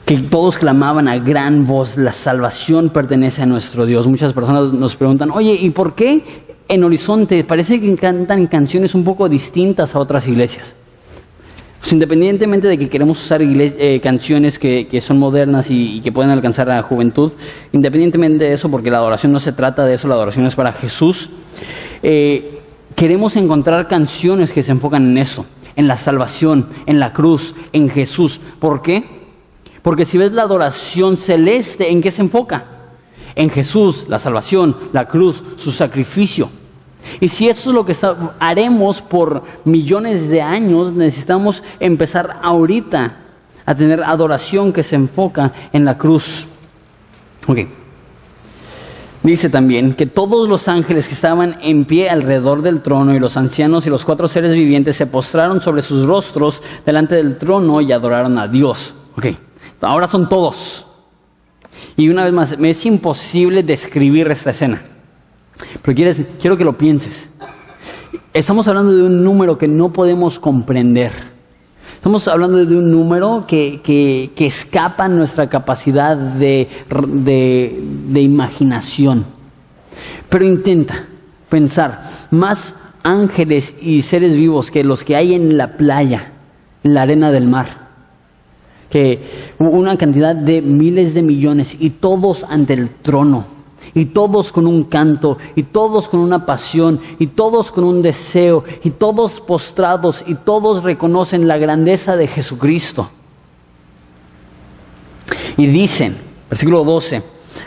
[0.07, 4.09] que todos clamaban a gran voz, la salvación pertenece a nuestro Dios.
[4.09, 6.25] Muchas personas nos preguntan, oye, ¿y por qué
[6.67, 10.75] en Horizonte parece que cantan canciones un poco distintas a otras iglesias?
[11.83, 16.71] Pues independientemente de que queremos usar eh, canciones que, son modernas y, que pueden alcanzar
[16.71, 17.33] a la juventud,
[17.73, 20.73] independientemente de eso, porque la adoración no se trata de eso, la adoración es para
[20.73, 21.29] Jesús,
[22.05, 22.61] eh,
[22.95, 27.91] queremos encontrar canciones que se enfocan en eso, en la salvación, en la cruz, en
[27.91, 28.41] Jesús.
[28.61, 29.03] ¿Por qué?
[29.83, 32.65] Porque si ves la adoración celeste, ¿en qué se enfoca?
[33.35, 36.49] En Jesús, la salvación, la cruz, su sacrificio.
[37.21, 37.97] Y si eso es lo que
[38.39, 43.17] haremos por millones de años, necesitamos empezar ahorita
[43.65, 46.47] a tener adoración que se enfoca en la cruz.
[49.23, 53.37] Dice también que todos los ángeles que estaban en pie alrededor del trono y los
[53.37, 57.93] ancianos y los cuatro seres vivientes se postraron sobre sus rostros delante del trono y
[57.93, 58.95] adoraron a Dios.
[59.17, 59.27] Ok,
[59.81, 60.87] ahora son todos.
[61.97, 64.83] Y una vez más, me es imposible describir esta escena.
[65.83, 67.29] Pero quieres, quiero que lo pienses.
[68.33, 71.13] Estamos hablando de un número que no podemos comprender.
[71.95, 79.25] Estamos hablando de un número que, que, escapa nuestra capacidad de, de imaginación.
[80.29, 81.05] Pero intenta
[81.49, 86.33] pensar, más ángeles y seres vivos que los que hay en la playa,
[86.83, 87.83] en la arena del mar
[88.93, 89.23] que
[89.59, 93.47] una cantidad de miles de millones y todos ante el trono
[93.95, 98.65] y todos con un canto, y todos con una pasión, y todos con un deseo,
[98.83, 103.11] y todos postrados, y todos reconocen la grandeza de Jesucristo.
[105.57, 106.17] Y dicen,
[106.49, 107.23] versículo 12,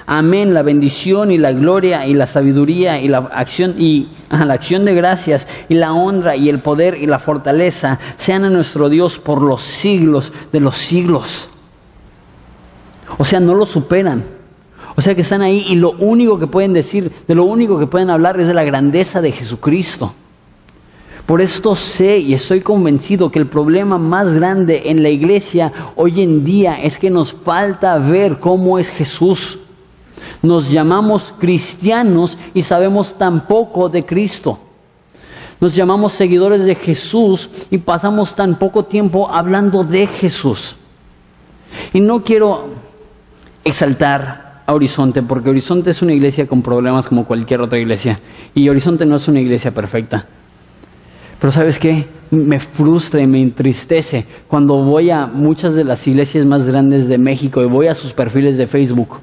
[0.07, 4.85] Amén, la bendición y la gloria y la sabiduría y la acción y la acción
[4.85, 9.17] de gracias y la honra y el poder y la fortaleza sean a nuestro Dios
[9.17, 11.49] por los siglos de los siglos.
[13.17, 14.23] O sea, no lo superan.
[14.95, 17.87] O sea que están ahí y lo único que pueden decir, de lo único que
[17.87, 20.13] pueden hablar es de la grandeza de Jesucristo.
[21.25, 26.21] Por esto sé y estoy convencido que el problema más grande en la iglesia hoy
[26.21, 29.57] en día es que nos falta ver cómo es Jesús.
[30.41, 34.59] Nos llamamos cristianos y sabemos tan poco de Cristo.
[35.59, 40.75] Nos llamamos seguidores de Jesús y pasamos tan poco tiempo hablando de Jesús.
[41.91, 42.67] Y no quiero
[43.63, 48.19] exaltar a Horizonte, porque Horizonte es una iglesia con problemas como cualquier otra iglesia.
[48.53, 50.25] Y Horizonte no es una iglesia perfecta.
[51.39, 52.05] Pero sabes qué?
[52.31, 57.17] Me frustra y me entristece cuando voy a muchas de las iglesias más grandes de
[57.17, 59.19] México y voy a sus perfiles de Facebook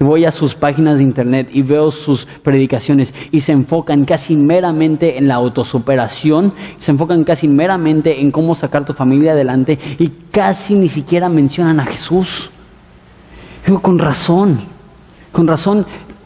[0.00, 4.36] y voy a sus páginas de internet y veo sus predicaciones y se enfocan casi
[4.36, 10.08] meramente en la autosuperación, se enfocan casi meramente en cómo sacar tu familia adelante y
[10.30, 12.50] casi ni siquiera mencionan a Jesús.
[13.68, 14.58] Digo, con razón,
[15.30, 15.84] con razón,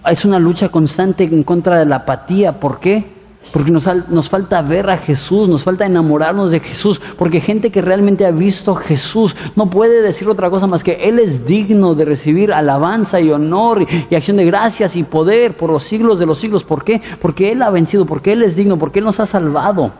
[0.09, 2.61] es una lucha constante en contra de la apatía.
[2.61, 3.05] ¿Por qué?
[3.53, 7.83] Porque nos, nos, falta ver a Jesús, nos falta enamorarnos de Jesús, porque gente que
[7.83, 11.97] realmente ha visto a Jesús no puede decir otra cosa más que Él es digno
[11.97, 16.21] de recibir alabanza y honor y, y acción de gracias y poder por los siglos
[16.21, 16.63] de los siglos.
[16.63, 17.03] ¿Por qué?
[17.21, 19.91] Porque Él ha vencido, porque Él es digno, porque Él nos ha salvado.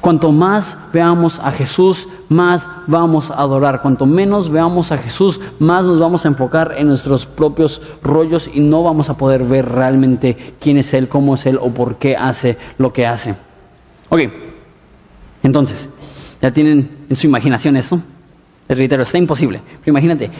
[0.00, 3.82] Cuanto más veamos a Jesús, más vamos a adorar.
[3.82, 8.60] Cuanto menos veamos a Jesús, más nos vamos a enfocar en nuestros propios rollos y
[8.60, 12.16] no vamos a poder ver realmente quién es Él, cómo es Él o por qué
[12.16, 13.34] hace lo que hace.
[14.08, 14.20] Ok,
[15.42, 15.88] entonces,
[16.40, 18.00] ya tienen en su imaginación eso.
[18.68, 19.60] Les reitero, está imposible.
[19.80, 20.30] Pero imagínate,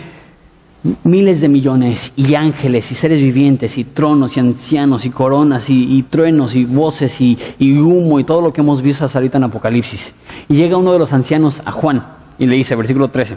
[1.04, 6.02] miles de millones y ángeles y seres vivientes y tronos y ancianos y coronas y,
[6.08, 10.14] truenos y voces y, humo y todo lo que hemos visto hasta ahorita en Apocalipsis.
[10.48, 12.04] Y llega uno de los ancianos a Juan
[12.38, 13.36] y le dice, versículo 13.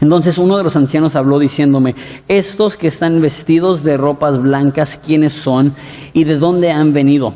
[0.00, 1.94] Entonces uno de los ancianos habló diciéndome,
[2.28, 5.74] estos que están vestidos de ropas blancas, ¿quiénes son
[6.12, 7.34] y de dónde han venido?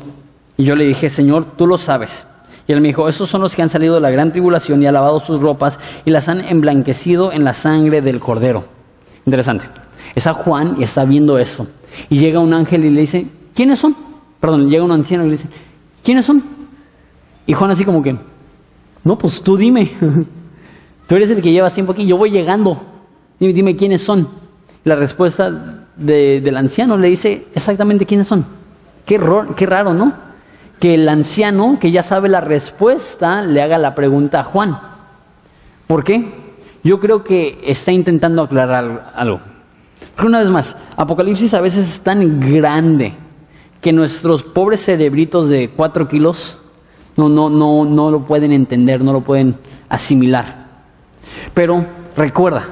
[0.57, 2.25] Y yo le dije, Señor, tú lo sabes.
[2.67, 4.87] Y él me dijo, esos son los que han salido de la gran tribulación y
[4.87, 8.76] han lavado sus ropas y las han emblanquecido en la sangre del cordero.
[9.27, 9.65] Interesante.
[10.15, 11.67] Está Juan y está viendo eso.
[12.09, 13.93] Y llega un ángel y le dice, ¿quiénes son?
[14.39, 15.49] Perdón, llega un anciano y le dice,
[16.01, 16.41] ¿quiénes son?
[17.45, 18.15] Y Juan así como que,
[19.03, 19.91] no, pues tú dime.
[21.07, 22.81] tú eres el que lleva tiempo aquí, yo voy llegando.
[23.37, 24.29] Dime, dime quiénes son.
[24.85, 25.51] La respuesta
[25.97, 28.45] del anciano le dice exactamente quiénes son.
[29.05, 29.19] Qué,
[29.57, 30.13] qué raro, ¿no?
[30.79, 34.79] Que el anciano, que ya sabe la respuesta, le haga la pregunta a Juan.
[35.85, 36.36] ¿Por qué?
[36.87, 39.41] Yo creo que está intentando aclarar algo.
[40.23, 43.13] Una vez más, Apocalipsis a veces es tan grande
[43.81, 46.57] que nuestros pobres cerebritos de cuatro kilos
[47.17, 49.57] no, no, no, no lo pueden entender, no lo pueden
[49.89, 50.67] asimilar.
[51.53, 52.63] Pero recuerda,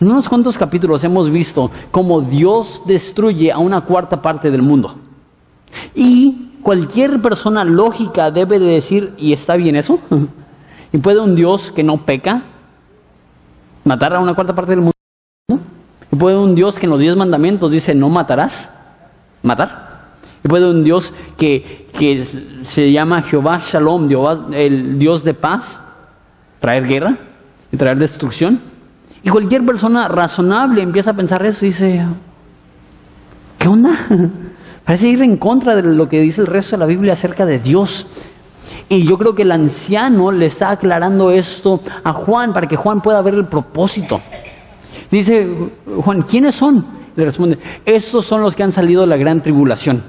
[0.00, 4.96] en unos cuantos capítulos hemos visto cómo Dios destruye a una cuarta parte del mundo.
[5.94, 10.00] Y cualquier persona lógica debe de decir, ¿y está bien eso?
[10.92, 12.42] ¿Y puede un Dios que no peca
[13.88, 14.92] matar a una cuarta parte del mundo.
[16.12, 18.70] Y puede un Dios que en los diez mandamientos dice no matarás,
[19.42, 19.88] matar.
[20.44, 22.22] Y puede un Dios que, que
[22.62, 24.08] se llama Jehová Shalom,
[24.52, 25.80] el Dios de paz,
[26.60, 27.16] traer guerra
[27.72, 28.60] y traer destrucción.
[29.22, 32.06] Y cualquier persona razonable empieza a pensar eso y dice,
[33.58, 33.90] ¿qué onda?
[34.84, 37.58] Parece ir en contra de lo que dice el resto de la Biblia acerca de
[37.58, 38.06] Dios.
[38.88, 43.00] Y yo creo que el anciano le está aclarando esto a Juan para que Juan
[43.00, 44.20] pueda ver el propósito.
[45.10, 45.46] Dice
[46.02, 46.84] Juan, ¿quiénes son?
[47.14, 50.02] Le responde, estos son los que han salido de la gran tribulación.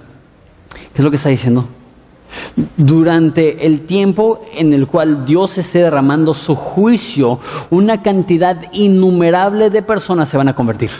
[0.93, 1.65] ¿Qué es lo que está diciendo?
[2.77, 7.39] Durante el tiempo en el cual Dios esté derramando su juicio,
[7.71, 10.91] una cantidad innumerable de personas se van a convertir.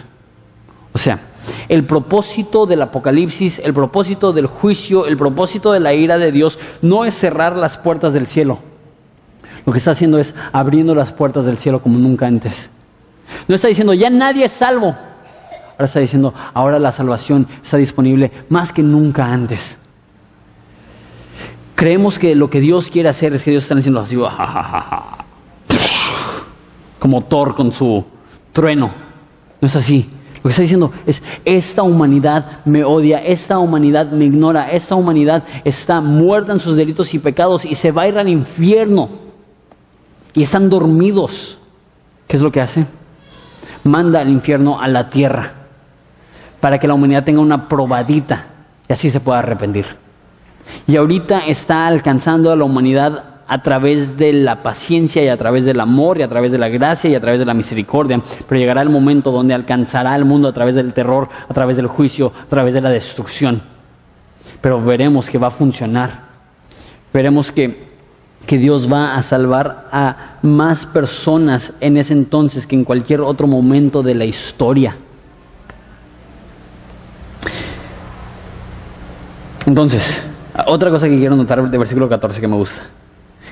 [0.94, 1.20] O sea,
[1.68, 6.58] el propósito del Apocalipsis, el propósito del juicio, el propósito de la ira de Dios
[6.82, 8.60] no es cerrar las puertas del cielo.
[9.66, 12.70] Lo que está haciendo es abriendo las puertas del cielo como nunca antes.
[13.48, 14.88] No está diciendo, ya nadie es salvo.
[14.88, 19.78] Ahora está diciendo, ahora la salvación está disponible más que nunca antes.
[21.76, 24.18] Creemos que lo que Dios quiere hacer es que Dios está diciendo así,
[27.00, 28.06] como Thor con su
[28.52, 28.92] trueno.
[29.62, 30.10] No es así.
[30.40, 35.44] Lo que está diciendo es, esta humanidad me odia, esta humanidad me ignora, esta humanidad
[35.66, 39.10] está muerta en sus delitos y pecados y se va a ir al infierno.
[40.34, 41.58] Y están dormidos.
[42.28, 42.86] ¿Qué es lo que hace?
[43.84, 45.52] Manda al infierno a la tierra
[46.60, 48.46] para que la humanidad tenga una probadita
[48.88, 49.86] y así se pueda arrepentir.
[50.88, 55.66] Y ahorita está alcanzando a la humanidad a través de la paciencia y a través
[55.66, 58.22] del amor y a través de la gracia y a través de la misericordia.
[58.48, 61.88] Pero llegará el momento donde alcanzará al mundo a través del terror, a través del
[61.88, 63.60] juicio, a través de la destrucción.
[64.62, 66.30] Pero veremos que va a funcionar.
[67.12, 67.88] Veremos que,
[68.46, 73.48] que Dios va a salvar a más personas en ese entonces que en cualquier otro
[73.48, 74.96] momento de la historia.
[79.66, 80.24] Entonces,
[80.68, 82.84] otra cosa que quiero notar del versículo 14 que me gusta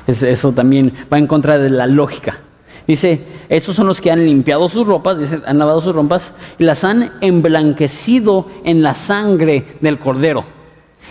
[0.08, 2.40] eso también va en contra de la lógica.
[2.88, 6.64] Dice, estos son los que han limpiado sus ropas, dice, han lavado sus ropas y
[6.64, 10.46] las han emblanquecido en la sangre del cordero.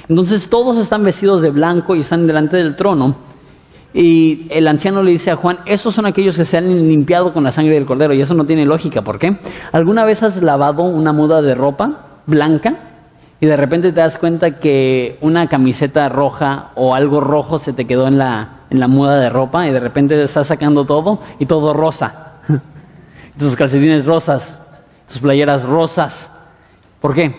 [0.09, 3.17] Entonces todos están vestidos de blanco y están delante del trono.
[3.93, 7.45] Y el anciano le dice a Juan, esos son aquellos que se han limpiado con
[7.45, 8.15] la sangre del cordero.
[8.15, 9.03] Y eso no tiene lógica.
[9.03, 9.39] ¿Por qué?
[9.73, 12.75] ¿Alguna vez has lavado una muda de ropa blanca
[13.41, 17.87] y de repente te das cuenta que una camiseta roja o algo rojo se te
[17.87, 21.47] quedó en la, en la muda de ropa y de repente estás sacando todo y
[21.47, 22.33] todo rosa.
[23.39, 24.59] Tus calcetines rosas,
[25.09, 26.31] tus playeras rosas.
[27.01, 27.35] ¿Por qué?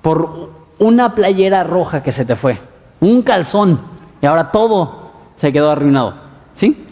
[0.00, 2.56] Por una playera roja que se te fue,
[3.00, 3.80] un calzón
[4.22, 6.14] y ahora todo se quedó arruinado.
[6.54, 6.84] ¿Sí?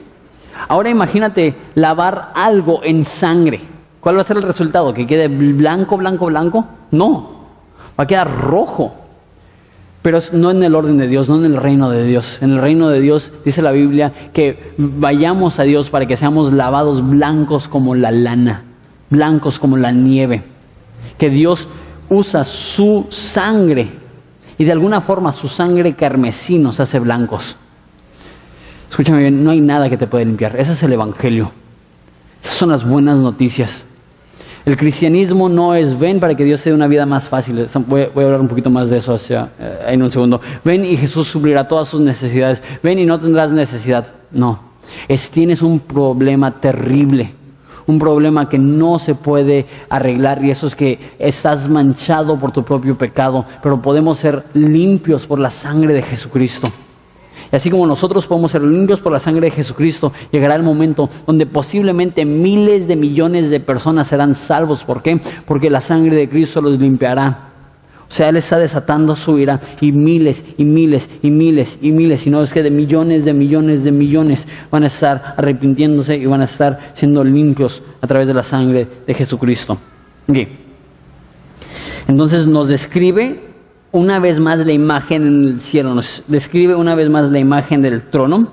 [0.68, 3.60] Ahora imagínate lavar algo en sangre.
[4.00, 4.92] ¿Cuál va a ser el resultado?
[4.94, 6.64] ¿Que quede blanco, blanco, blanco?
[6.90, 7.30] No,
[7.98, 8.94] va a quedar rojo.
[10.06, 12.38] Pero no en el orden de Dios, no en el reino de Dios.
[12.40, 16.52] En el reino de Dios dice la Biblia que vayamos a Dios para que seamos
[16.52, 18.62] lavados blancos como la lana,
[19.10, 20.44] blancos como la nieve.
[21.18, 21.66] Que Dios
[22.08, 23.88] usa su sangre
[24.56, 27.56] y de alguna forma su sangre carmesí nos hace blancos.
[28.88, 30.54] Escúchame bien, no hay nada que te pueda limpiar.
[30.54, 31.50] Ese es el Evangelio.
[32.40, 33.84] Esas son las buenas noticias.
[34.66, 37.68] El cristianismo no es ven para que Dios te dé una vida más fácil.
[37.86, 40.40] Voy, a hablar un poquito más de eso hacia, eh, en un segundo.
[40.64, 42.60] Ven y Jesús suplirá todas sus necesidades.
[42.82, 44.12] Ven y no tendrás necesidad.
[44.32, 44.58] No.
[45.06, 47.32] Es, tienes un problema terrible.
[47.86, 52.64] Un problema que no se puede arreglar y eso es que estás manchado por tu
[52.64, 56.72] propio pecado, pero podemos ser limpios por la sangre de Jesucristo.
[57.52, 61.08] Y así como nosotros podemos ser limpios por la sangre de Jesucristo, llegará el momento
[61.26, 64.84] donde posiblemente miles de millones de personas serán salvos.
[64.84, 65.20] ¿Por qué?
[65.46, 67.46] Porque la sangre de Cristo los limpiará.
[68.08, 72.24] O sea, Él está desatando su ira y miles y miles y miles y miles,
[72.26, 76.26] y no es que de millones, de millones, de millones van a estar arrepintiéndose y
[76.26, 79.76] van a estar siendo limpios a través de la sangre de Jesucristo.
[82.06, 83.40] Entonces nos describe
[83.96, 87.80] una vez más la imagen en el cielo, nos describe una vez más la imagen
[87.80, 88.48] del trono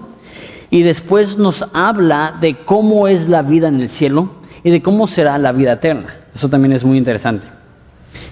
[0.69, 4.29] y después nos habla de cómo es la vida en el cielo
[4.63, 6.15] y de cómo será la vida eterna.
[6.33, 7.45] Eso también es muy interesante.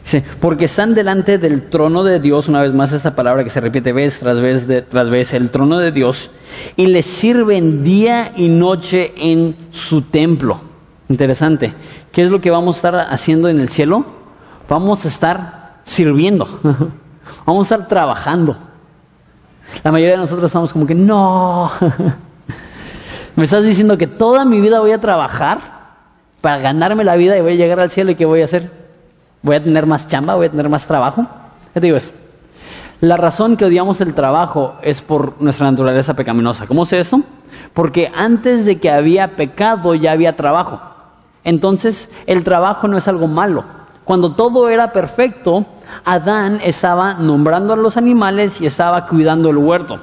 [0.03, 3.59] Dice, porque están delante del trono de Dios, una vez más esta palabra que se
[3.59, 6.31] repite vez tras vez tras vez, el trono de Dios,
[6.77, 10.61] y le sirven día y noche en su templo.
[11.09, 11.73] Interesante.
[12.13, 14.05] ¿Qué es lo que vamos a estar haciendo en el cielo?
[14.69, 16.47] Vamos a estar sirviendo.
[17.45, 18.57] Vamos a estar trabajando.
[19.83, 21.71] La mayoría de nosotros estamos como que, no,
[23.35, 25.59] me estás diciendo que toda mi vida voy a trabajar
[26.41, 28.71] para ganarme la vida y voy a llegar al cielo y ¿qué voy a hacer?
[29.41, 30.35] ¿Voy a tener más chamba?
[30.35, 31.25] ¿Voy a tener más trabajo?
[31.73, 32.11] ¿Qué te digo eso?
[32.99, 36.67] La razón que odiamos el trabajo es por nuestra naturaleza pecaminosa.
[36.67, 37.21] ¿Cómo sé eso?
[37.73, 40.79] Porque antes de que había pecado ya había trabajo.
[41.43, 43.63] Entonces el trabajo no es algo malo.
[44.03, 45.65] Cuando todo era perfecto,
[46.03, 49.99] Adán estaba nombrando a los animales y estaba cuidando el huerto.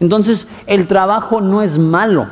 [0.00, 2.26] Entonces, el trabajo no es malo,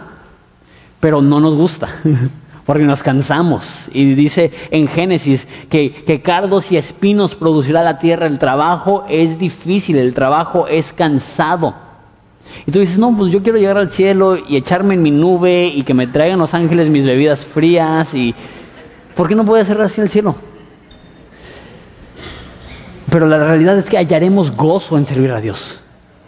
[0.98, 1.88] pero no nos gusta,
[2.66, 3.88] porque nos cansamos.
[3.92, 8.26] Y dice en Génesis que, que cardos y espinos producirá la tierra.
[8.26, 11.74] El trabajo es difícil, el trabajo es cansado.
[12.66, 15.66] Y tú dices, no, pues yo quiero llegar al cielo y echarme en mi nube
[15.66, 18.12] y que me traigan los ángeles mis bebidas frías.
[19.14, 20.34] ¿Por qué no puede ser así el cielo?
[23.10, 25.80] Pero la realidad es que hallaremos gozo en servir a Dios.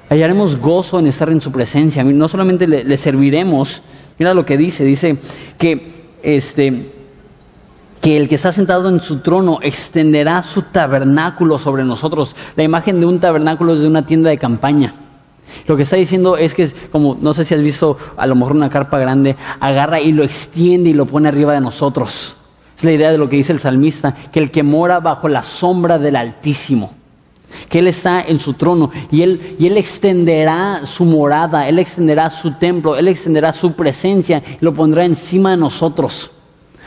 [0.09, 2.03] Hallaremos gozo en estar en su presencia.
[2.03, 3.83] No solamente le, serviremos,
[4.18, 5.16] mira lo que dice, dice
[5.59, 6.91] que este
[8.01, 12.35] que el que está sentado en su trono extenderá su tabernáculo sobre nosotros.
[12.57, 14.93] La imagen de un tabernáculo es de una tienda de campaña.
[15.68, 18.57] Lo que está diciendo es que, como no sé si has visto a lo mejor
[18.57, 22.35] una carpa grande, agarra y lo extiende y lo pone arriba de nosotros
[22.83, 25.45] Es la idea de lo que dice el salmista, que el que mora bajo la
[25.45, 26.91] sombra del Altísimo,
[27.68, 32.28] que Él está en su trono y Él, y él extenderá su morada, Él extenderá
[32.28, 36.33] su templo, Él extenderá su presencia y lo pondrá encima de nosotros.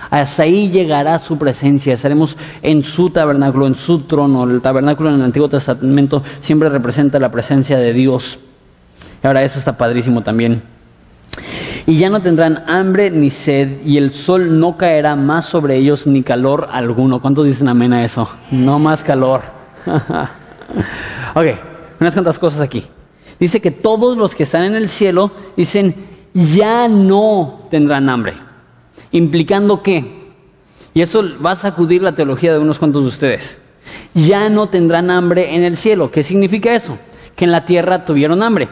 [0.10, 4.44] Hasta ahí llegará su presencia, estaremos en su tabernáculo, en su trono.
[4.44, 8.38] El tabernáculo en el Antiguo Testamento siempre representa la presencia de Dios.
[9.24, 10.62] Ahora eso está padrísimo también.
[11.88, 16.08] Y ya no tendrán hambre ni sed, y el sol no caerá más sobre ellos
[16.08, 17.22] ni calor alguno.
[17.22, 18.28] ¿Cuántos dicen amén a eso?
[18.50, 19.42] No más calor.
[21.36, 21.46] ok,
[22.00, 22.86] unas cuantas cosas aquí.
[23.40, 25.94] Dice que todos los que están en el cielo dicen,
[26.34, 28.34] ya no tendrán hambre.
[29.12, 30.32] Implicando que,
[30.94, 33.58] y eso va a sacudir la teología de unos cuantos de ustedes,
[34.16, 36.10] ya no tendrán hambre en el cielo.
[36.10, 36.98] ¿Qué significa eso?
[37.36, 38.70] Que en la tierra tuvieron hambre.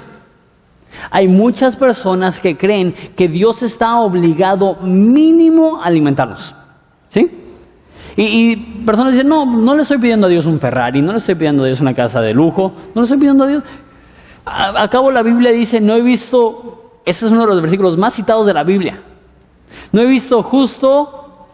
[1.10, 6.56] Hay muchas personas que creen que Dios está obligado mínimo a alimentarnos.
[7.10, 7.30] ¿Sí?
[8.16, 11.36] Y, personas dicen, no, no le estoy pidiendo a Dios un Ferrari, no le estoy
[11.36, 13.64] pidiendo a Dios una casa de lujo, no le estoy pidiendo a Dios...
[14.46, 18.46] Acabo la Biblia dice, no he visto, ese es uno de los versículos más citados
[18.46, 19.02] de la Biblia.
[19.94, 21.48] No he visto justo,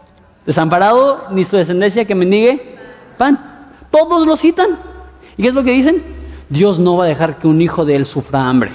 [0.44, 2.76] desamparado, ni su descendencia que mendigue
[3.16, 3.38] pan.
[3.90, 4.78] Todos lo citan.
[5.36, 6.02] ¿Y qué es lo que dicen?
[6.48, 8.72] Dios no va a dejar que un hijo de él sufra hambre.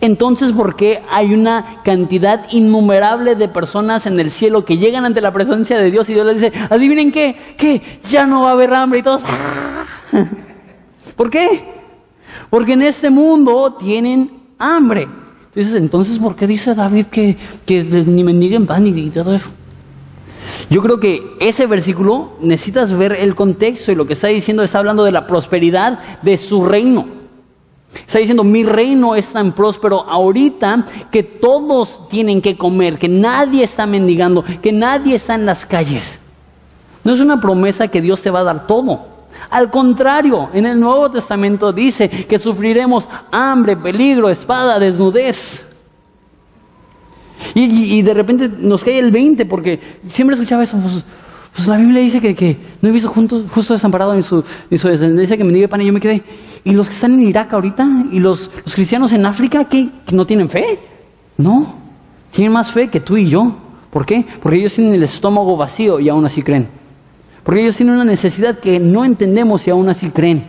[0.00, 5.20] Entonces, ¿por qué hay una cantidad innumerable de personas en el cielo que llegan ante
[5.20, 8.52] la presencia de Dios y Dios les dice, adivinen qué, que ya no va a
[8.52, 9.84] haber hambre y todos, ¡ah!
[11.16, 11.64] ¿por qué?
[12.48, 15.06] Porque en este mundo tienen hambre.
[15.48, 17.36] Entonces, entonces, ¿por qué dice David que,
[17.66, 19.50] que ni mendiguen pan y todo eso?
[20.70, 24.78] Yo creo que ese versículo necesitas ver el contexto y lo que está diciendo está
[24.78, 27.19] hablando de la prosperidad de su reino.
[27.94, 33.64] Está diciendo, mi reino es tan próspero ahorita que todos tienen que comer, que nadie
[33.64, 36.20] está mendigando, que nadie está en las calles.
[37.02, 39.06] No es una promesa que Dios te va a dar todo.
[39.48, 45.66] Al contrario, en el Nuevo Testamento dice que sufriremos hambre, peligro, espada, desnudez.
[47.54, 50.76] Y, de repente nos cae el 20 porque siempre escuchaba eso.
[50.76, 51.02] Pues,
[51.54, 55.36] pues la Biblia dice que, no he visto justo desamparado ni su, ni su descendencia
[55.36, 56.22] que me diga pan y yo me quedé.
[56.64, 57.86] ¿Y los que están en Irak ahorita?
[58.12, 60.78] ¿Y los, cristianos en África que, que no tienen fe?
[61.36, 61.74] No,
[62.30, 63.56] tienen más fe que tú y yo.
[63.90, 64.24] ¿Por qué?
[64.42, 66.68] Porque ellos tienen el estómago vacío y aún así creen.
[67.42, 70.44] Porque ellos tienen una necesidad que no entendemos y aún así creen.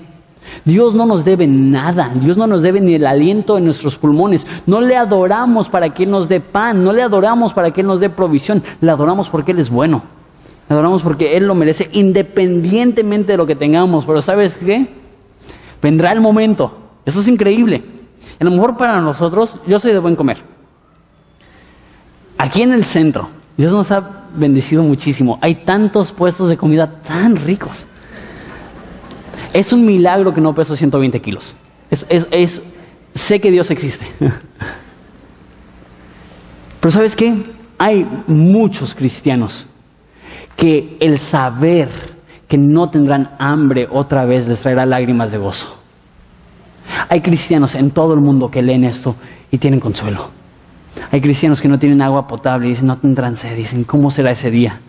[0.66, 4.45] Dios no nos debe nada, Dios no nos debe ni el aliento en nuestros pulmones.
[4.68, 7.88] No le adoramos para que Él nos dé pan, no le adoramos para que Él
[7.88, 10.04] nos dé provisión, le adoramos porque Él es bueno.
[10.72, 14.05] Adoramos porque Él lo merece independientemente de lo que tengamos.
[14.05, 14.88] Pero ¿sabes qué?
[15.82, 16.78] Vendrá el momento.
[17.05, 17.84] Eso es increíble.
[18.39, 20.38] A lo mejor para nosotros, yo soy de buen comer.
[22.38, 25.39] Aquí en el centro, Dios nos ha bendecido muchísimo.
[25.41, 27.86] Hay tantos puestos de comida tan ricos.
[29.51, 31.53] Es un milagro que no peso 120 kilos.
[33.13, 34.05] Sé que Dios existe.
[36.80, 37.43] Pero ¿sabes qué?
[37.78, 39.67] Hay muchos cristianos
[40.62, 41.89] que el saber
[42.47, 45.76] que no tendrán hambre otra vez les traerá lágrimas de gozo.
[47.09, 49.16] Hay cristianos en todo el mundo que leen esto
[49.49, 50.30] y tienen consuelo.
[51.12, 53.55] Hay cristianos que no tienen agua potable y dicen, no tendrán sed.
[53.55, 54.80] Dicen, ¿cómo será ese día?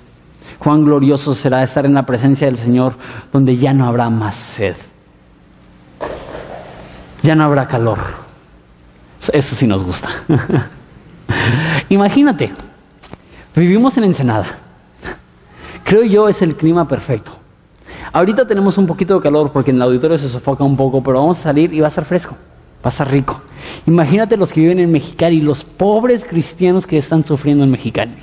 [0.59, 2.93] Cuán glorioso será estar en la presencia del Señor
[3.33, 4.77] donde ya no habrá más sed.
[7.23, 7.99] Ya no habrá calor.
[9.33, 10.11] Eso sí nos gusta.
[11.89, 12.53] Imagínate,
[13.57, 14.62] vivimos en Ensenada.
[15.85, 17.33] Creo yo es el clima perfecto.
[18.13, 21.19] Ahorita tenemos un poquito de calor porque en el auditorio se sofoca un poco, pero
[21.19, 22.37] vamos a salir y va a ser fresco,
[22.85, 23.41] va a ser rico.
[23.87, 28.15] Imagínate los que viven en Mexicali, los pobres cristianos que están sufriendo en Mexicali.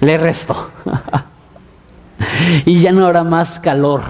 [0.00, 0.70] Le resto.
[2.64, 4.02] y ya no habrá más calor.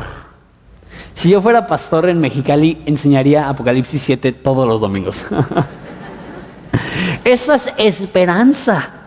[1.15, 5.25] Si yo fuera pastor en Mexicali, enseñaría Apocalipsis 7 todos los domingos.
[7.25, 8.98] Esa es esperanza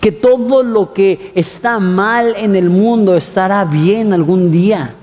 [0.00, 4.94] que todo lo que está mal en el mundo estará bien algún día,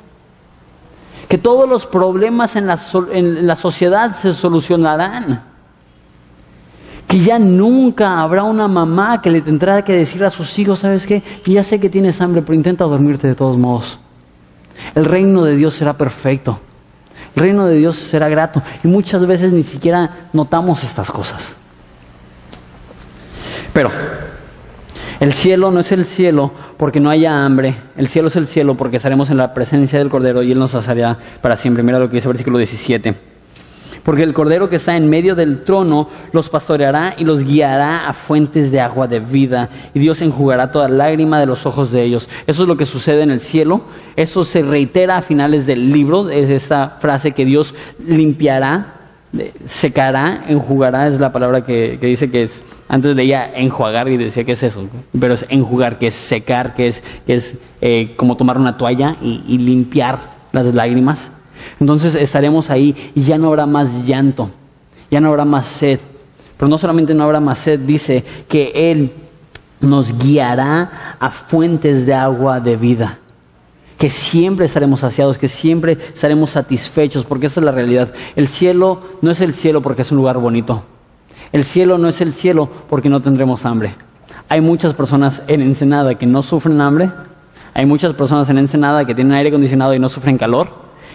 [1.28, 5.44] que todos los problemas en la, sociedad se solucionarán,
[7.08, 11.06] que ya nunca habrá una mamá que le tendrá que decir a sus hijos, ¿sabes
[11.06, 11.24] qué?
[11.46, 14.00] Ya sé que tienes hambre, pero intenta dormirte de todos modos.
[14.94, 16.60] El reino de Dios será perfecto.
[17.36, 18.62] El reino de Dios será grato.
[18.84, 21.56] Y muchas veces ni siquiera notamos estas cosas.
[23.74, 23.92] Pero
[25.20, 27.76] el cielo no es el cielo porque no haya hambre.
[27.96, 30.72] El cielo es el cielo porque estaremos en la presencia del Cordero y Él nos
[30.72, 31.84] saciará para siempre.
[31.84, 33.16] Mira lo que dice el versículo 17.
[34.06, 38.14] Porque el Cordero que está en medio del trono los pastoreará y los guiará a
[38.14, 39.70] fuentes de agua de vida.
[39.96, 42.30] Y Dios enjugará toda lágrima de los ojos de ellos.
[42.46, 43.82] Eso es lo que sucede en el cielo.
[44.16, 46.30] Eso se reitera a finales del libro.
[46.30, 47.74] Es esa frase que Dios
[48.06, 48.95] limpiará,
[49.66, 51.08] secará, enjugará.
[51.08, 52.64] Es la palabra que, dice que es.
[52.88, 54.88] Antes leía enjuagar y decía que es eso.
[55.20, 59.16] Pero es enjugar, que es secar, que es, que es eh, como tomar una toalla
[59.22, 60.20] y limpiar
[60.52, 61.32] las lágrimas.
[61.80, 64.50] Entonces estaremos ahí y ya no habrá más llanto,
[65.12, 66.00] ya no habrá más sed.
[66.58, 69.12] Pero no solamente no habrá más sed, dice que Él
[69.82, 73.20] nos guiará a fuentes de agua de vida.
[73.98, 78.14] Que siempre estaremos saciados, que siempre estaremos satisfechos, porque esa es la realidad.
[78.36, 80.84] El cielo no es el cielo porque es un lugar bonito.
[81.52, 83.96] El cielo no es el cielo porque no tendremos hambre.
[84.50, 87.12] Hay muchas personas en Ensenada que no sufren hambre.
[87.74, 90.68] Hay muchas personas en Ensenada que tienen aire acondicionado y no sufren calor.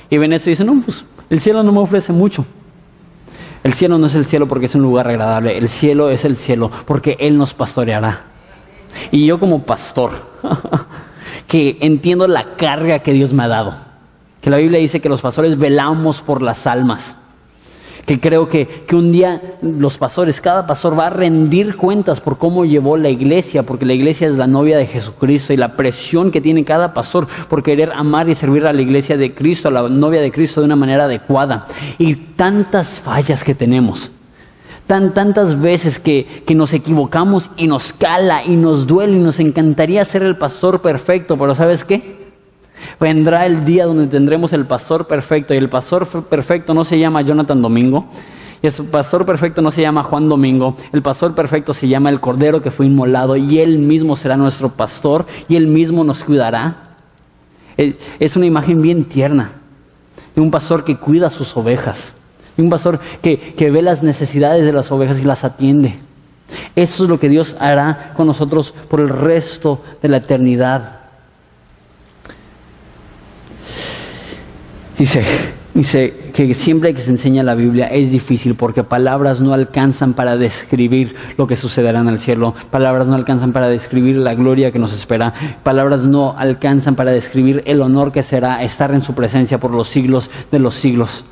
[0.09, 2.45] Y ven esto y dicen, no, pues el cielo no me ofrece mucho.
[3.63, 6.37] El cielo no es el cielo porque es un lugar agradable, el cielo es el
[6.37, 8.23] cielo porque Él nos pastoreará.
[9.11, 10.13] Y yo como pastor,
[11.47, 13.75] que entiendo la carga que Dios me ha dado,
[14.41, 17.17] que la Biblia dice que los pastores velamos por las almas
[18.07, 22.39] que creo que, que, un día los pastores, cada pastor va a rendir cuentas por
[22.39, 26.33] cómo llevó la iglesia, porque la iglesia es la novia de Jesucristo y la presión
[26.33, 29.71] que tiene cada pastor por querer amar y servir a la iglesia de Cristo, a
[29.71, 31.67] la novia de Cristo de una manera adecuada.
[31.99, 34.11] Y tantas fallas que tenemos.
[34.91, 39.39] Tan, tantas veces que, que nos equivocamos y nos cala y nos duele y nos
[39.39, 42.19] encantaría ser el pastor perfecto, pero ¿sabes qué?
[42.99, 47.23] Vendrá el día donde tendremos el pastor perfecto y el pastor perfecto no se llama
[47.23, 48.09] Jonathan Domingo.
[48.63, 52.19] Y el pastor perfecto no se llama Juan Domingo, el pastor perfecto se llama el
[52.19, 56.97] Cordero que fue inmolado y él mismo será nuestro pastor y él mismo nos cuidará.
[57.77, 59.53] Es una imagen bien tierna
[60.35, 62.13] de un pastor que cuida a sus ovejas,
[62.57, 65.97] un pastor que, que ve las necesidades de las ovejas y las atiende.
[66.77, 71.01] Eso es lo que Dios hará con nosotros por el resto de la eternidad.
[74.99, 75.25] Dice,
[75.73, 80.37] dice que siempre que se enseña la Biblia es difícil porque palabras no alcanzan para
[80.37, 84.79] describir lo que sucederá en el cielo, palabras no alcanzan para describir la gloria que
[84.79, 85.33] nos espera,
[85.63, 89.89] palabras no alcanzan para describir el honor que será estar en su presencia por los
[89.89, 91.25] siglos de los siglos.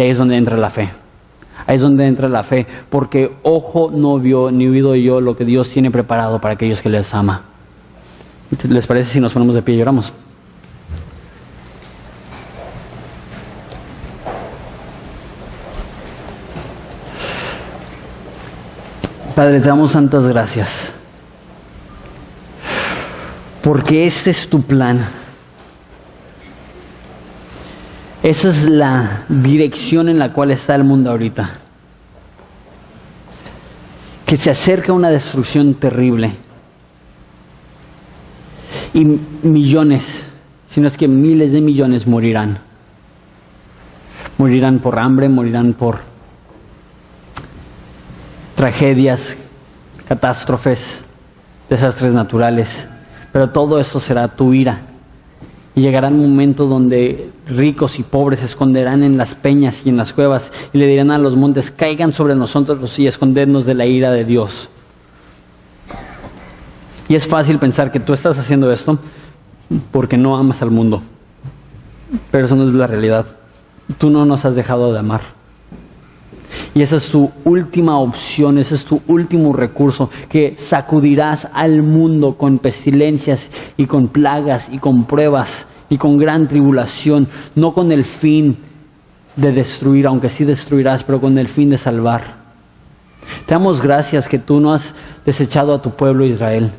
[0.00, 0.88] Y ahí es donde entra la fe.
[1.66, 5.44] Ahí es donde entra la fe, porque ojo no vio ni oído yo lo que
[5.44, 7.42] Dios tiene preparado para aquellos que les ama.
[8.66, 10.10] ¿Les parece si nos ponemos de pie y lloramos?
[19.36, 20.94] Padre, te damos santas gracias.
[23.62, 25.19] Porque este es tu plan.
[28.22, 31.50] Esa es la dirección en la cual está el mundo ahorita.
[34.26, 36.32] Que se acerca una destrucción terrible.
[38.92, 40.24] Y millones,
[40.68, 42.58] si no es que miles de millones morirán.
[44.36, 46.00] Morirán por hambre, morirán por
[48.54, 49.36] tragedias,
[50.06, 51.00] catástrofes,
[51.70, 52.86] desastres naturales,
[53.32, 54.89] pero todo eso será tu ira.
[55.74, 59.96] Y llegará un momento donde ricos y pobres se esconderán en las peñas y en
[59.96, 63.86] las cuevas y le dirán a los montes, caigan sobre nosotros y escondernos de la
[63.86, 64.68] ira de Dios.
[67.08, 68.98] Y es fácil pensar que tú estás haciendo esto
[69.90, 71.02] porque no amas al mundo.
[72.30, 73.26] Pero eso no es la realidad.
[73.98, 75.39] Tú no nos has dejado de amar.
[76.74, 82.36] Y esa es tu última opción, ese es tu último recurso, que sacudirás al mundo
[82.36, 88.04] con pestilencias y con plagas y con pruebas y con gran tribulación, no con el
[88.04, 88.56] fin
[89.36, 92.40] de destruir, aunque sí destruirás, pero con el fin de salvar.
[93.46, 94.94] Te damos gracias que tú no has
[95.24, 96.70] desechado a tu pueblo Israel,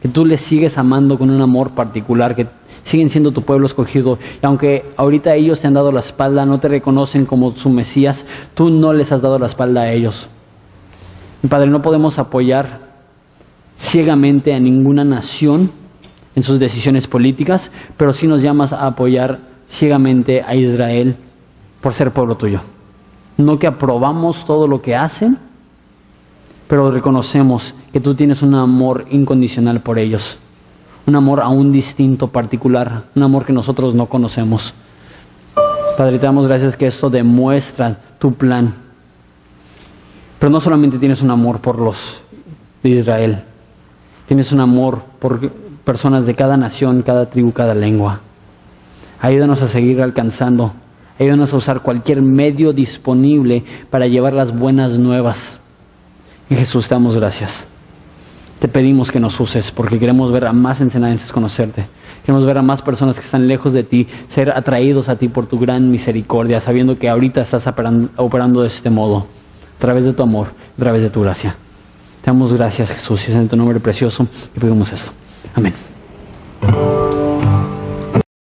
[0.00, 2.46] que tú le sigues amando con un amor particular, que
[2.86, 4.16] siguen siendo tu pueblo escogido.
[4.40, 8.24] Y aunque ahorita ellos te han dado la espalda, no te reconocen como su Mesías,
[8.54, 10.28] tú no les has dado la espalda a ellos.
[11.50, 12.78] Padre, no podemos apoyar
[13.76, 15.72] ciegamente a ninguna nación
[16.36, 21.16] en sus decisiones políticas, pero sí nos llamas a apoyar ciegamente a Israel
[21.80, 22.60] por ser pueblo tuyo.
[23.36, 25.38] No que aprobamos todo lo que hacen,
[26.68, 30.38] pero reconocemos que tú tienes un amor incondicional por ellos
[31.06, 34.74] un amor aún distinto, particular, un amor que nosotros no conocemos.
[35.96, 38.74] Padre, te damos gracias que esto demuestra tu plan.
[40.38, 42.20] Pero no solamente tienes un amor por los
[42.82, 43.38] de Israel,
[44.26, 45.50] tienes un amor por
[45.84, 48.20] personas de cada nación, cada tribu, cada lengua.
[49.20, 50.72] Ayúdanos a seguir alcanzando
[51.18, 55.58] Ayúdanos a usar cualquier medio disponible para llevar las buenas nuevas.
[56.50, 57.66] Y Jesús, te damos gracias.
[58.66, 61.86] Te pedimos que nos uses porque queremos ver a más enseñanzas conocerte.
[62.24, 65.46] Queremos ver a más personas que están lejos de ti, ser atraídos a ti por
[65.46, 67.64] tu gran misericordia, sabiendo que ahorita estás
[68.16, 69.28] operando, de este modo,
[69.76, 71.54] a través de tu amor, a través de tu gracia.
[72.22, 75.12] Te damos gracias, Jesús, y es en tu nombre precioso y pedimos esto.
[75.54, 75.72] Amén.